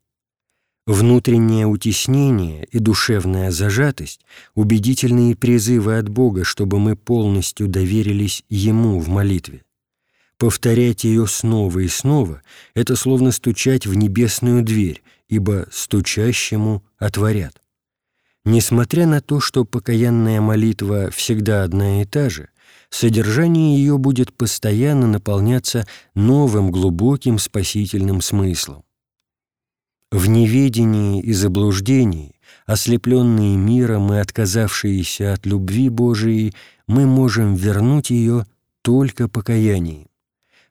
Внутреннее 0.88 1.66
утеснение 1.66 2.66
и 2.72 2.80
душевная 2.80 3.52
зажатость– 3.52 4.22
убедительные 4.56 5.36
призывы 5.36 5.98
от 5.98 6.08
Бога, 6.08 6.42
чтобы 6.42 6.80
мы 6.80 6.96
полностью 6.96 7.68
доверились 7.68 8.42
Ему 8.48 8.98
в 8.98 9.08
молитве. 9.08 9.62
Повторять 10.38 11.02
ее 11.02 11.26
снова 11.26 11.80
и 11.80 11.88
снова– 11.88 12.42
это 12.74 12.94
словно 12.94 13.32
стучать 13.32 13.86
в 13.86 13.94
небесную 13.94 14.62
дверь, 14.62 15.02
ибо 15.28 15.66
стучащему 15.72 16.84
отворят. 16.96 17.60
Несмотря 18.44 19.06
на 19.06 19.20
то, 19.20 19.40
что 19.40 19.64
покаянная 19.64 20.40
молитва 20.40 21.10
всегда 21.10 21.64
одна 21.64 22.02
и 22.02 22.04
та 22.04 22.30
же, 22.30 22.50
содержание 22.88 23.76
ее 23.78 23.98
будет 23.98 24.32
постоянно 24.32 25.08
наполняться 25.08 25.88
новым 26.14 26.70
глубоким 26.70 27.38
спасительным 27.38 28.20
смыслом. 28.20 28.84
В 30.12 30.28
неведении 30.28 31.20
и 31.20 31.32
заблуждении, 31.32 32.36
ослепленные 32.64 33.56
миром 33.56 34.12
и 34.12 34.18
отказавшиеся 34.18 35.34
от 35.34 35.46
любви 35.46 35.88
Божией, 35.88 36.54
мы 36.86 37.06
можем 37.06 37.56
вернуть 37.56 38.10
ее 38.10 38.46
только 38.82 39.28
покаянием. 39.28 40.07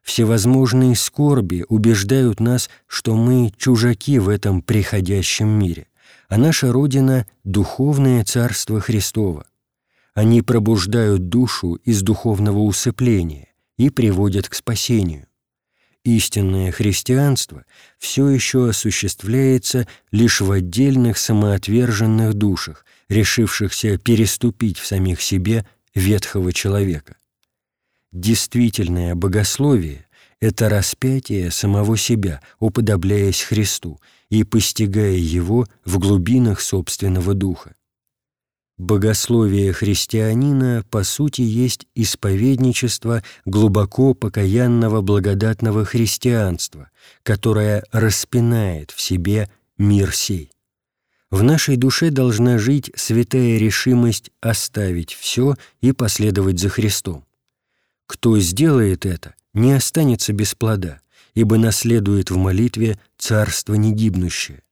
Всевозможные 0.02 0.96
скорби 0.96 1.64
убеждают 1.68 2.40
нас, 2.40 2.70
что 2.86 3.14
мы 3.14 3.52
чужаки 3.56 4.18
в 4.18 4.28
этом 4.28 4.62
приходящем 4.62 5.48
мире, 5.48 5.86
а 6.28 6.38
наша 6.38 6.72
Родина— 6.72 7.26
духовное 7.44 8.24
Царство 8.24 8.80
Христово. 8.80 9.46
Они 10.14 10.42
пробуждают 10.42 11.28
душу 11.28 11.74
из 11.84 12.02
духовного 12.02 12.58
усыпления 12.60 13.48
и 13.76 13.90
приводят 13.90 14.48
к 14.48 14.54
спасению. 14.54 15.28
Истинное 16.04 16.72
христианство 16.72 17.66
все 17.98 18.28
еще 18.28 18.70
осуществляется 18.70 19.86
лишь 20.10 20.40
в 20.40 20.50
отдельных 20.50 21.18
самоотверженных 21.18 22.32
душах, 22.32 22.86
решившихся 23.10 23.98
переступить 23.98 24.78
в 24.78 24.86
самих 24.86 25.20
себе 25.20 25.66
ветхого 25.94 26.52
человека. 26.52 27.17
Действительное 28.12 29.14
богословие— 29.14 30.06
это 30.40 30.68
распятие 30.68 31.50
самого 31.50 31.98
себя, 31.98 32.40
уподобляясь 32.58 33.42
Христу 33.42 34.00
и 34.30 34.44
постигая 34.44 35.16
Его 35.16 35.66
в 35.84 35.98
глубинах 35.98 36.60
собственного 36.60 37.34
духа. 37.34 37.74
Богословие 38.78 39.72
христианина, 39.72 40.84
по 40.88 41.02
сути, 41.02 41.42
есть 41.42 41.86
исповедничество 41.96 43.24
глубоко 43.44 44.14
покаянного 44.14 45.02
благодатного 45.02 45.84
христианства, 45.84 46.88
которое 47.24 47.82
распинает 47.90 48.92
в 48.92 49.00
себе 49.00 49.50
мир 49.78 50.14
сей. 50.14 50.52
В 51.30 51.42
нашей 51.42 51.76
душе 51.76 52.10
должна 52.10 52.56
жить 52.56 52.90
святая 52.94 53.58
решимость 53.58 54.30
оставить 54.40 55.12
все 55.12 55.56
и 55.80 55.92
последовать 55.92 56.60
за 56.60 56.68
Христом. 56.68 57.24
Кто 58.08 58.38
сделает 58.38 59.04
это, 59.04 59.34
не 59.52 59.72
останется 59.72 60.32
без 60.32 60.54
плода, 60.54 61.00
ибо 61.34 61.58
наследует 61.58 62.30
в 62.30 62.36
молитве 62.38 62.98
царство 63.18 63.74
негибнущее. 63.74 64.62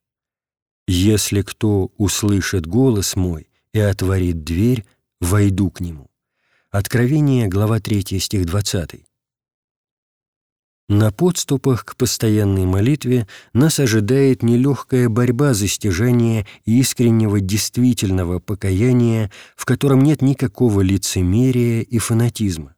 «Если 0.89 1.43
кто 1.43 1.93
услышит 1.99 2.67
голос 2.67 3.15
мой 3.15 3.49
и 3.73 3.79
отворит 3.79 4.43
дверь, 4.43 4.87
войду 5.21 5.71
к 5.71 5.81
нему». 5.81 6.09
Откровение, 6.71 7.47
глава 7.47 7.79
3, 7.79 8.19
стих 8.19 8.47
20. 8.47 9.05
На 10.89 11.11
подступах 11.11 11.85
к 11.85 11.97
постоянной 11.97 12.65
молитве 12.65 13.27
нас 13.53 13.81
ожидает 13.81 14.43
нелегкая 14.43 15.09
борьба 15.09 15.53
за 15.53 15.69
стяжание 15.69 16.47
искреннего 16.65 17.41
действительного 17.41 18.39
покаяния, 18.39 19.31
в 19.57 19.65
котором 19.67 20.03
нет 20.03 20.23
никакого 20.23 20.81
лицемерия 20.81 21.83
и 21.83 21.99
фанатизма. 21.99 22.76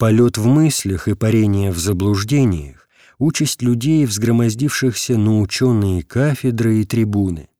Полет 0.00 0.38
в 0.38 0.46
мыслях 0.46 1.08
и 1.08 1.14
парение 1.14 1.70
в 1.70 1.78
заблуждениях— 1.78 2.88
участь 3.18 3.60
людей, 3.60 4.06
взгромоздившихся 4.06 5.18
на 5.18 5.42
ученые 5.42 6.02
кафедры 6.02 6.80
и 6.80 6.84
трибуны. 6.86 7.50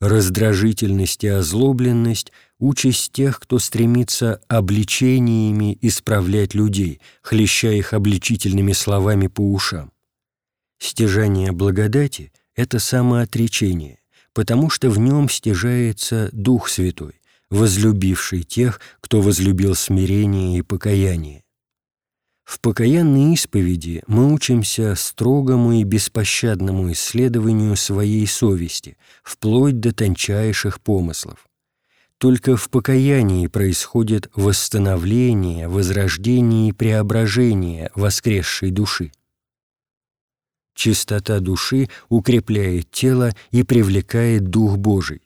Раздражительность 0.00 1.22
и 1.22 1.28
озлобленность— 1.28 2.32
участь 2.58 3.12
тех, 3.12 3.38
кто 3.38 3.60
стремится 3.60 4.40
обличениями 4.48 5.78
исправлять 5.80 6.54
людей, 6.54 7.00
хлеща 7.22 7.70
их 7.70 7.92
обличительными 7.92 8.72
словами 8.72 9.28
по 9.28 9.42
ушам. 9.42 9.92
Стяжание 10.80 11.52
благодати— 11.52 12.32
это 12.56 12.80
самоотречение, 12.80 14.00
потому 14.32 14.70
что 14.70 14.90
в 14.90 14.98
нем 14.98 15.28
стяжается 15.28 16.30
Дух 16.32 16.68
Святой, 16.68 17.20
возлюбивший 17.48 18.42
тех, 18.42 18.80
кто 19.00 19.20
возлюбил 19.20 19.76
смирение 19.76 20.58
и 20.58 20.62
покаяние. 20.62 21.44
В 22.50 22.58
покаянной 22.58 23.34
исповеди 23.34 24.02
мы 24.08 24.34
учимся 24.34 24.96
строгому 24.96 25.70
и 25.74 25.84
беспощадному 25.84 26.90
исследованию 26.90 27.76
своей 27.76 28.26
совести, 28.26 28.96
вплоть 29.22 29.78
до 29.78 29.94
тончайших 29.94 30.80
помыслов. 30.80 31.46
Только 32.18 32.56
в 32.56 32.68
покаянии 32.68 33.46
происходит 33.46 34.28
восстановление, 34.34 35.68
возрождение 35.68 36.70
и 36.70 36.72
преображение 36.72 37.92
воскресшей 37.94 38.72
души. 38.72 39.12
Чистота 40.74 41.38
души 41.38 41.88
укрепляет 42.08 42.90
тело 42.90 43.30
и 43.52 43.62
привлекает 43.62 44.50
Дух 44.50 44.76
Божий. 44.76 45.22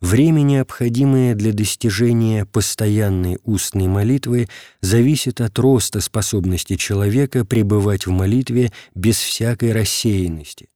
Время, 0.00 0.40
необходимое 0.40 1.34
для 1.34 1.52
достижения 1.52 2.46
постоянной 2.46 3.38
устной 3.44 3.86
молитвы, 3.86 4.48
зависит 4.80 5.42
от 5.42 5.58
роста 5.58 6.00
способности 6.00 6.76
человека 6.76 7.44
пребывать 7.44 8.06
в 8.06 8.10
молитве 8.10 8.72
без 8.94 9.18
всякой 9.18 9.72
рассеянности. 9.72 10.68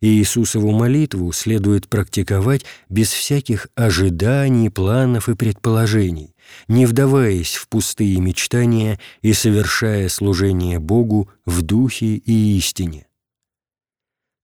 Иисусову 0.00 0.72
молитву 0.72 1.32
следует 1.32 1.88
практиковать 1.88 2.64
без 2.88 3.10
всяких 3.10 3.68
ожиданий, 3.74 4.70
планов 4.70 5.28
и 5.28 5.34
предположений, 5.34 6.34
не 6.68 6.86
вдаваясь 6.86 7.54
в 7.54 7.68
пустые 7.68 8.20
мечтания 8.20 9.00
и 9.22 9.32
совершая 9.32 10.08
служение 10.08 10.78
Богу 10.78 11.30
в 11.44 11.62
духе 11.62 12.16
и 12.16 12.56
истине. 12.56 13.06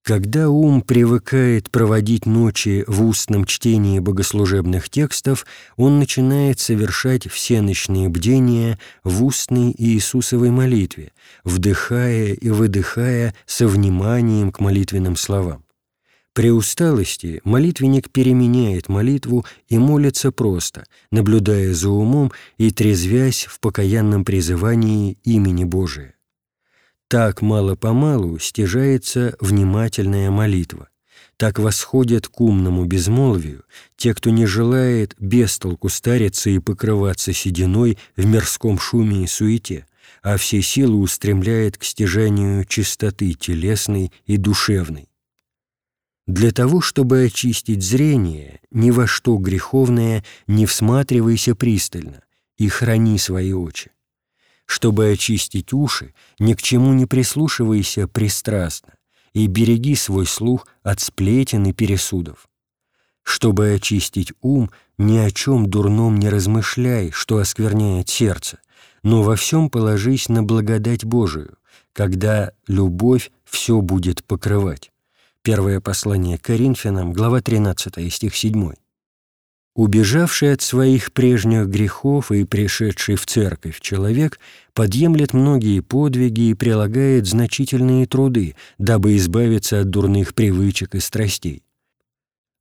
Когда 0.03 0.51
ум 0.51 0.83
привыкает 0.83 1.71
проводить 1.71 2.27
ночи 2.27 2.83
в 2.89 3.05
устном 3.05 3.45
чтении 3.45 4.01
богослужебных 4.01 4.91
текстов, 4.91 5.47
он 5.77 6.01
начинает 6.01 6.59
совершать 6.59 7.31
все 7.31 7.63
ночные 7.63 8.09
бдения 8.09 8.81
в 9.05 9.25
устной 9.25 9.73
Иисусовой 9.79 10.51
молитве, 10.51 11.13
вдыхая 11.45 12.33
и 12.33 12.51
выдыхая 12.51 13.33
со 13.47 13.69
вниманием 13.69 14.51
к 14.51 14.59
молитвенным 14.59 15.15
словам. 15.15 15.65
При 16.33 16.51
усталости 16.51 17.41
молитвенник 17.45 18.11
переменяет 18.11 18.89
молитву 18.89 19.47
и 19.69 19.79
молится 19.79 20.33
просто, 20.33 20.85
наблюдая 21.13 21.75
за 21.75 21.91
умом 21.91 22.33
и 22.59 22.73
трезвясь 22.73 23.45
в 23.45 23.61
покаянном 23.61 24.25
призывании 24.25 25.17
имени 25.23 25.63
Божия. 25.63 26.15
Так 27.13 27.43
мало-помалу 27.43 28.39
стяжается 28.39 29.37
внимательная 29.39 30.31
молитва. 30.31 30.89
Так 31.37 31.59
восходят 31.59 32.27
к 32.27 32.41
умному 32.41 32.87
безмолвию 32.87 33.65
те, 33.97 34.15
кто 34.15 34.31
не 34.31 34.47
желает 34.47 35.15
без 35.19 35.59
толку 35.59 35.91
стариться 35.91 36.49
и 36.49 36.59
покрываться 36.59 37.35
сединой 37.35 37.99
в 38.17 38.25
мирском 38.25 38.79
шуме 38.79 39.25
и 39.25 39.27
суете, 39.27 39.87
а 40.23 40.39
все 40.39 40.63
силы 40.63 40.97
устремляет 40.97 41.77
к 41.77 41.85
стяжанию 41.85 42.65
чистоты 42.65 43.35
телесной 43.35 44.11
и 44.25 44.39
душевной. 44.39 45.11
Для 46.27 46.51
того, 46.51 46.81
чтобы 46.81 47.25
очистить 47.25 47.83
зрение, 47.83 48.61
ни 48.71 48.91
во 48.91 49.07
что 49.07 49.37
греховное 49.37 50.25
не 50.47 50.65
всматривайся 50.65 51.55
пристально 51.55 52.23
и 52.57 52.69
храни 52.69 53.19
свои 53.19 53.53
очи. 53.53 53.92
Чтобы 54.73 55.11
очистить 55.11 55.75
уши, 55.75 56.15
ни 56.39 56.55
к 56.55 56.63
чему 56.63 56.95
не 56.95 57.05
прислушивайся 57.05 58.09
пристрастно 58.09 58.95
и 59.35 59.47
береги 59.47 59.95
свой 59.95 60.25
слух 60.25 60.67
от 60.83 60.99
сплетен 60.99 61.67
и 61.67 61.75
пересудов. 61.75 62.49
Чтобы 63.23 63.75
очистить 63.75 64.33
ум, 64.41 64.71
ни 64.97 65.19
о 65.19 65.31
чем 65.31 65.69
дурном 65.69 66.17
не 66.17 66.31
размышляй, 66.31 67.11
что 67.11 67.37
оскверняет 67.37 68.09
сердце, 68.09 68.61
но 69.03 69.23
во 69.23 69.37
всем 69.37 69.69
положись 69.69 70.31
на 70.31 70.43
благодать 70.43 71.05
Божию, 71.05 71.59
когда 71.93 72.53
любовь 72.67 73.31
все 73.45 73.79
будет 73.83 74.25
покрывать. 74.25 74.91
Первое 75.43 75.81
послание 75.83 76.39
Коринфянам, 76.39 77.13
глава 77.13 77.43
13, 77.43 78.11
стих 78.11 78.35
7. 78.35 78.73
Убежавший 79.75 80.53
от 80.53 80.61
своих 80.61 81.13
прежних 81.13 81.67
грехов 81.67 82.31
и 82.31 82.45
пришедший 82.45 83.17
в 83.17 83.25
церковь 83.25 83.81
человек 83.81 84.39
подъемлет 84.75 85.33
многие 85.33 85.81
подвиги 85.81 86.51
и 86.51 86.55
прилагает 86.55 87.27
значительные 87.27 88.07
труды, 88.07 88.55
дабы 88.79 89.17
избавиться 89.17 89.81
от 89.81 89.89
дурных 89.89 90.35
привычек 90.35 90.95
и 90.95 91.01
страстей. 91.01 91.63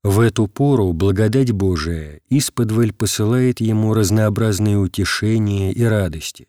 В 0.03 0.22
эту 0.22 0.47
пору 0.47 0.93
благодать 0.93 1.51
Божия 1.51 2.22
исподволь 2.30 2.93
посылает 2.93 3.59
ему 3.59 3.93
разнообразные 3.93 4.78
утешения 4.78 5.74
и 5.74 5.84
радости, 5.84 6.47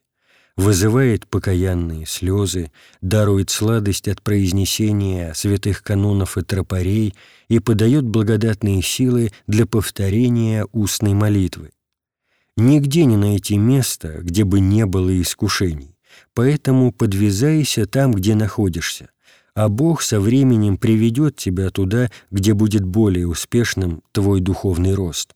вызывает 0.56 1.26
покаянные 1.26 2.06
слезы, 2.06 2.70
дарует 3.00 3.50
сладость 3.50 4.08
от 4.08 4.22
произнесения 4.22 5.32
святых 5.34 5.82
канонов 5.82 6.36
и 6.36 6.42
тропарей 6.42 7.14
и 7.48 7.58
подает 7.58 8.04
благодатные 8.04 8.82
силы 8.82 9.30
для 9.46 9.66
повторения 9.66 10.66
устной 10.72 11.14
молитвы. 11.14 11.70
Нигде 12.56 13.06
не 13.06 13.16
найти 13.16 13.56
места, 13.56 14.18
где 14.20 14.44
бы 14.44 14.60
не 14.60 14.84
было 14.84 15.20
искушений, 15.20 15.96
поэтому 16.34 16.92
подвязайся 16.92 17.86
там, 17.86 18.12
где 18.12 18.34
находишься, 18.34 19.08
а 19.54 19.68
Бог 19.68 20.02
со 20.02 20.20
временем 20.20 20.76
приведет 20.76 21.36
тебя 21.36 21.70
туда, 21.70 22.10
где 22.30 22.52
будет 22.52 22.84
более 22.84 23.26
успешным 23.26 24.02
твой 24.12 24.40
духовный 24.40 24.94
рост. 24.94 25.34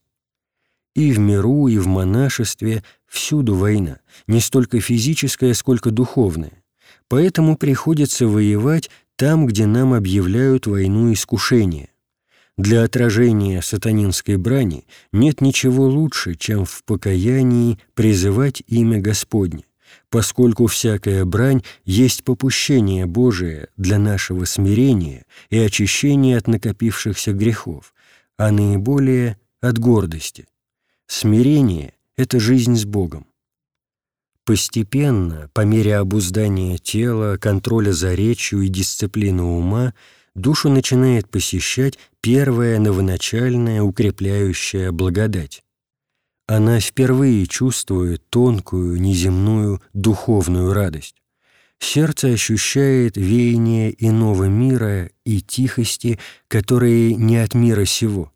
И 0.95 1.13
в 1.13 1.19
миру, 1.19 1.69
и 1.69 1.79
в 1.79 1.87
монашестве 1.87 2.83
всюду 3.17 3.55
война, 3.55 3.99
не 4.27 4.41
столько 4.41 4.81
физическая, 4.81 5.55
сколько 5.55 5.91
духовная. 5.91 6.63
Поэтому 7.09 7.57
приходится 7.57 8.27
воевать 8.27 8.91
там, 9.17 9.47
где 9.47 9.67
нам 9.67 9.95
объявляют 9.95 10.67
войну 10.67 11.13
искушения. 11.13 11.89
Для 12.57 12.85
отражения 12.85 13.61
сатанинской 13.63 14.37
брани 14.37 14.87
нет 15.13 15.41
ничего 15.41 15.87
лучше, 15.87 16.35
чем 16.35 16.65
в 16.65 16.85
покаянии 16.85 17.79
призывать 17.95 18.63
имя 18.67 19.01
Господне, 19.01 19.65
поскольку 20.11 20.67
всякая 20.67 21.25
брань 21.25 21.63
есть 21.85 22.25
попущение 22.25 23.07
Божие 23.07 23.69
для 23.77 23.99
нашего 23.99 24.45
смирения 24.45 25.25
и 25.51 25.59
очищения 25.59 26.39
от 26.39 26.47
накопившихся 26.47 27.33
грехов, 27.33 27.93
а 28.39 28.51
наиболее 28.51 29.39
от 29.61 29.79
гордости– 29.79 30.47
Смирение— 31.07 31.93
это 32.17 32.41
жизнь 32.41 32.77
с 32.77 32.85
Богом. 32.85 33.27
Постепенно, 34.45 35.51
по 35.53 35.63
мере 35.63 35.97
обуздания 35.97 36.79
тела, 36.79 37.37
контроля 37.37 37.93
за 37.93 38.15
речью 38.15 38.63
и 38.63 38.69
дисциплины 38.69 39.43
ума, 39.43 39.93
душу 40.35 40.69
начинает 40.69 41.29
посещать 41.29 41.99
первая 42.21 42.79
новоначальная 42.79 43.83
укрепляющая 43.83 44.93
благодать. 44.93 45.65
Она 46.47 46.79
впервые 46.79 47.47
чувствует 47.47 48.29
тонкую, 48.31 49.01
неземную, 49.01 49.83
духовную 49.93 50.73
радость. 50.73 51.17
Сердце 51.81 52.29
ощущает 52.29 53.17
веяние 53.17 53.95
иного 53.99 54.45
мира 54.45 55.11
и 55.25 55.41
тихости, 55.41 56.21
которые 56.47 57.17
не 57.17 57.37
от 57.37 57.55
мира 57.55 57.85
сего 57.85 58.33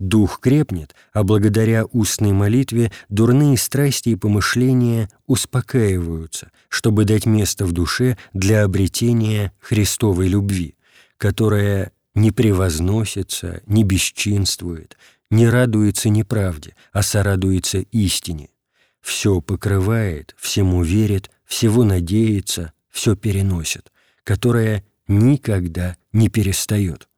Дух 0.00 0.40
крепнет, 0.40 0.94
а 1.12 1.24
благодаря 1.24 1.84
устной 1.84 2.32
молитве 2.32 2.90
дурные 3.10 3.58
страсти 3.58 4.08
и 4.08 4.16
помышления 4.16 5.10
успокаиваются, 5.26 6.50
чтобы 6.70 7.04
дать 7.04 7.26
место 7.26 7.66
в 7.66 7.72
душе 7.72 8.16
для 8.32 8.64
обретения 8.64 9.52
Христовой 9.60 10.28
любви, 10.28 10.74
которая 11.18 11.92
не 12.14 12.30
превозносится, 12.30 13.60
не 13.66 13.84
бесчинствует, 13.84 14.96
не 15.30 15.46
радуется 15.46 16.08
неправде, 16.08 16.74
а 16.92 17.02
сорадуется 17.02 17.80
истине. 17.80 18.48
Все 19.02 19.42
покрывает, 19.42 20.34
всему 20.38 20.82
верит, 20.82 21.30
всего 21.44 21.84
надеется, 21.84 22.72
все 22.88 23.16
переносит, 23.16 23.92
которая 24.24 24.82
никогда 25.08 25.98
не 26.14 26.30
перестает. 26.30 27.09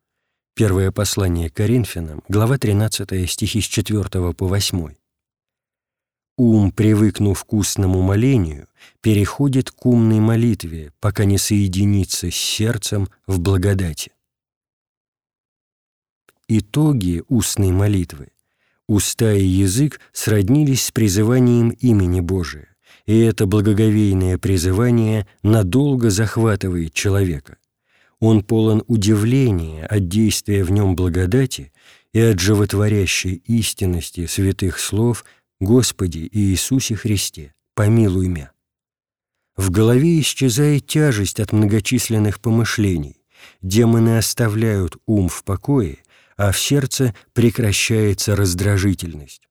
Первое 0.54 0.92
послание 0.92 1.48
Коринфянам, 1.48 2.22
глава 2.28 2.58
13, 2.58 3.30
стихи 3.30 3.62
с 3.62 3.64
4 3.64 4.34
по 4.34 4.46
8. 4.46 4.94
Ум, 6.36 6.72
привыкнув 6.72 7.42
к 7.44 7.52
устному 7.54 8.02
молению, 8.02 8.68
переходит 9.00 9.70
к 9.70 9.86
умной 9.86 10.20
молитве, 10.20 10.92
пока 11.00 11.24
не 11.24 11.38
соединится 11.38 12.30
с 12.30 12.34
сердцем 12.34 13.08
в 13.26 13.40
благодати. 13.40 14.12
Итоги 16.48 17.22
устной 17.28 17.70
молитвы. 17.70 18.28
Уста 18.86 19.32
и 19.32 19.46
язык 19.46 20.00
сроднились 20.12 20.84
с 20.84 20.90
призыванием 20.90 21.70
имени 21.70 22.20
Божия, 22.20 22.76
и 23.06 23.18
это 23.20 23.46
благоговейное 23.46 24.36
призывание 24.36 25.26
надолго 25.42 26.10
захватывает 26.10 26.92
человека. 26.92 27.56
Он 28.22 28.44
полон 28.44 28.84
удивления 28.86 29.84
от 29.84 30.06
действия 30.06 30.62
в 30.62 30.70
нем 30.70 30.94
благодати 30.94 31.72
и 32.12 32.20
от 32.20 32.38
животворящей 32.38 33.42
истинности 33.46 34.26
святых 34.26 34.78
слов 34.78 35.24
«Господи 35.60 36.28
Иисусе 36.30 36.94
Христе, 36.94 37.52
помилуй 37.74 38.28
мя». 38.28 38.52
В 39.56 39.72
голове 39.72 40.20
исчезает 40.20 40.86
тяжесть 40.86 41.40
от 41.40 41.50
многочисленных 41.50 42.38
помышлений, 42.38 43.16
демоны 43.60 44.18
оставляют 44.18 44.98
ум 45.04 45.28
в 45.28 45.42
покое, 45.42 45.98
а 46.36 46.52
в 46.52 46.60
сердце 46.60 47.16
прекращается 47.32 48.36
раздражительность. 48.36 49.48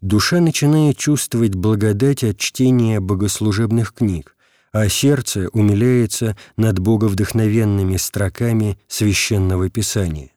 Душа 0.00 0.38
начинает 0.38 0.96
чувствовать 0.98 1.56
благодать 1.56 2.22
от 2.22 2.38
чтения 2.38 3.00
богослужебных 3.00 3.92
книг, 3.92 4.36
а 4.74 4.88
сердце 4.88 5.48
умиляется 5.52 6.36
над 6.56 6.80
боговдохновенными 6.80 7.96
строками 7.96 8.76
Священного 8.88 9.70
Писания. 9.70 10.32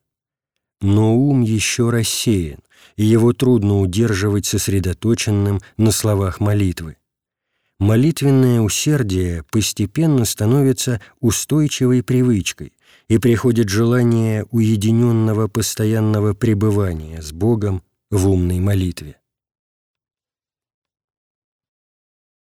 Но 0.79 1.17
ум 1.17 1.41
еще 1.41 1.89
рассеян, 1.89 2.59
и 2.97 3.03
его 3.03 3.33
трудно 3.33 3.79
удерживать 3.79 4.45
сосредоточенным 4.45 5.59
на 5.77 5.91
словах 5.91 6.39
молитвы. 6.39 6.97
Молитвенное 7.79 8.61
усердие 8.61 9.43
постепенно 9.49 10.23
становится 10.23 11.01
устойчивой 11.19 12.03
привычкой, 12.03 12.73
и 13.07 13.17
приходит 13.17 13.69
желание 13.69 14.45
уединенного 14.51 15.47
постоянного 15.47 16.35
пребывания 16.35 17.23
с 17.23 17.31
Богом 17.31 17.81
в 18.11 18.29
умной 18.29 18.59
молитве. 18.59 19.15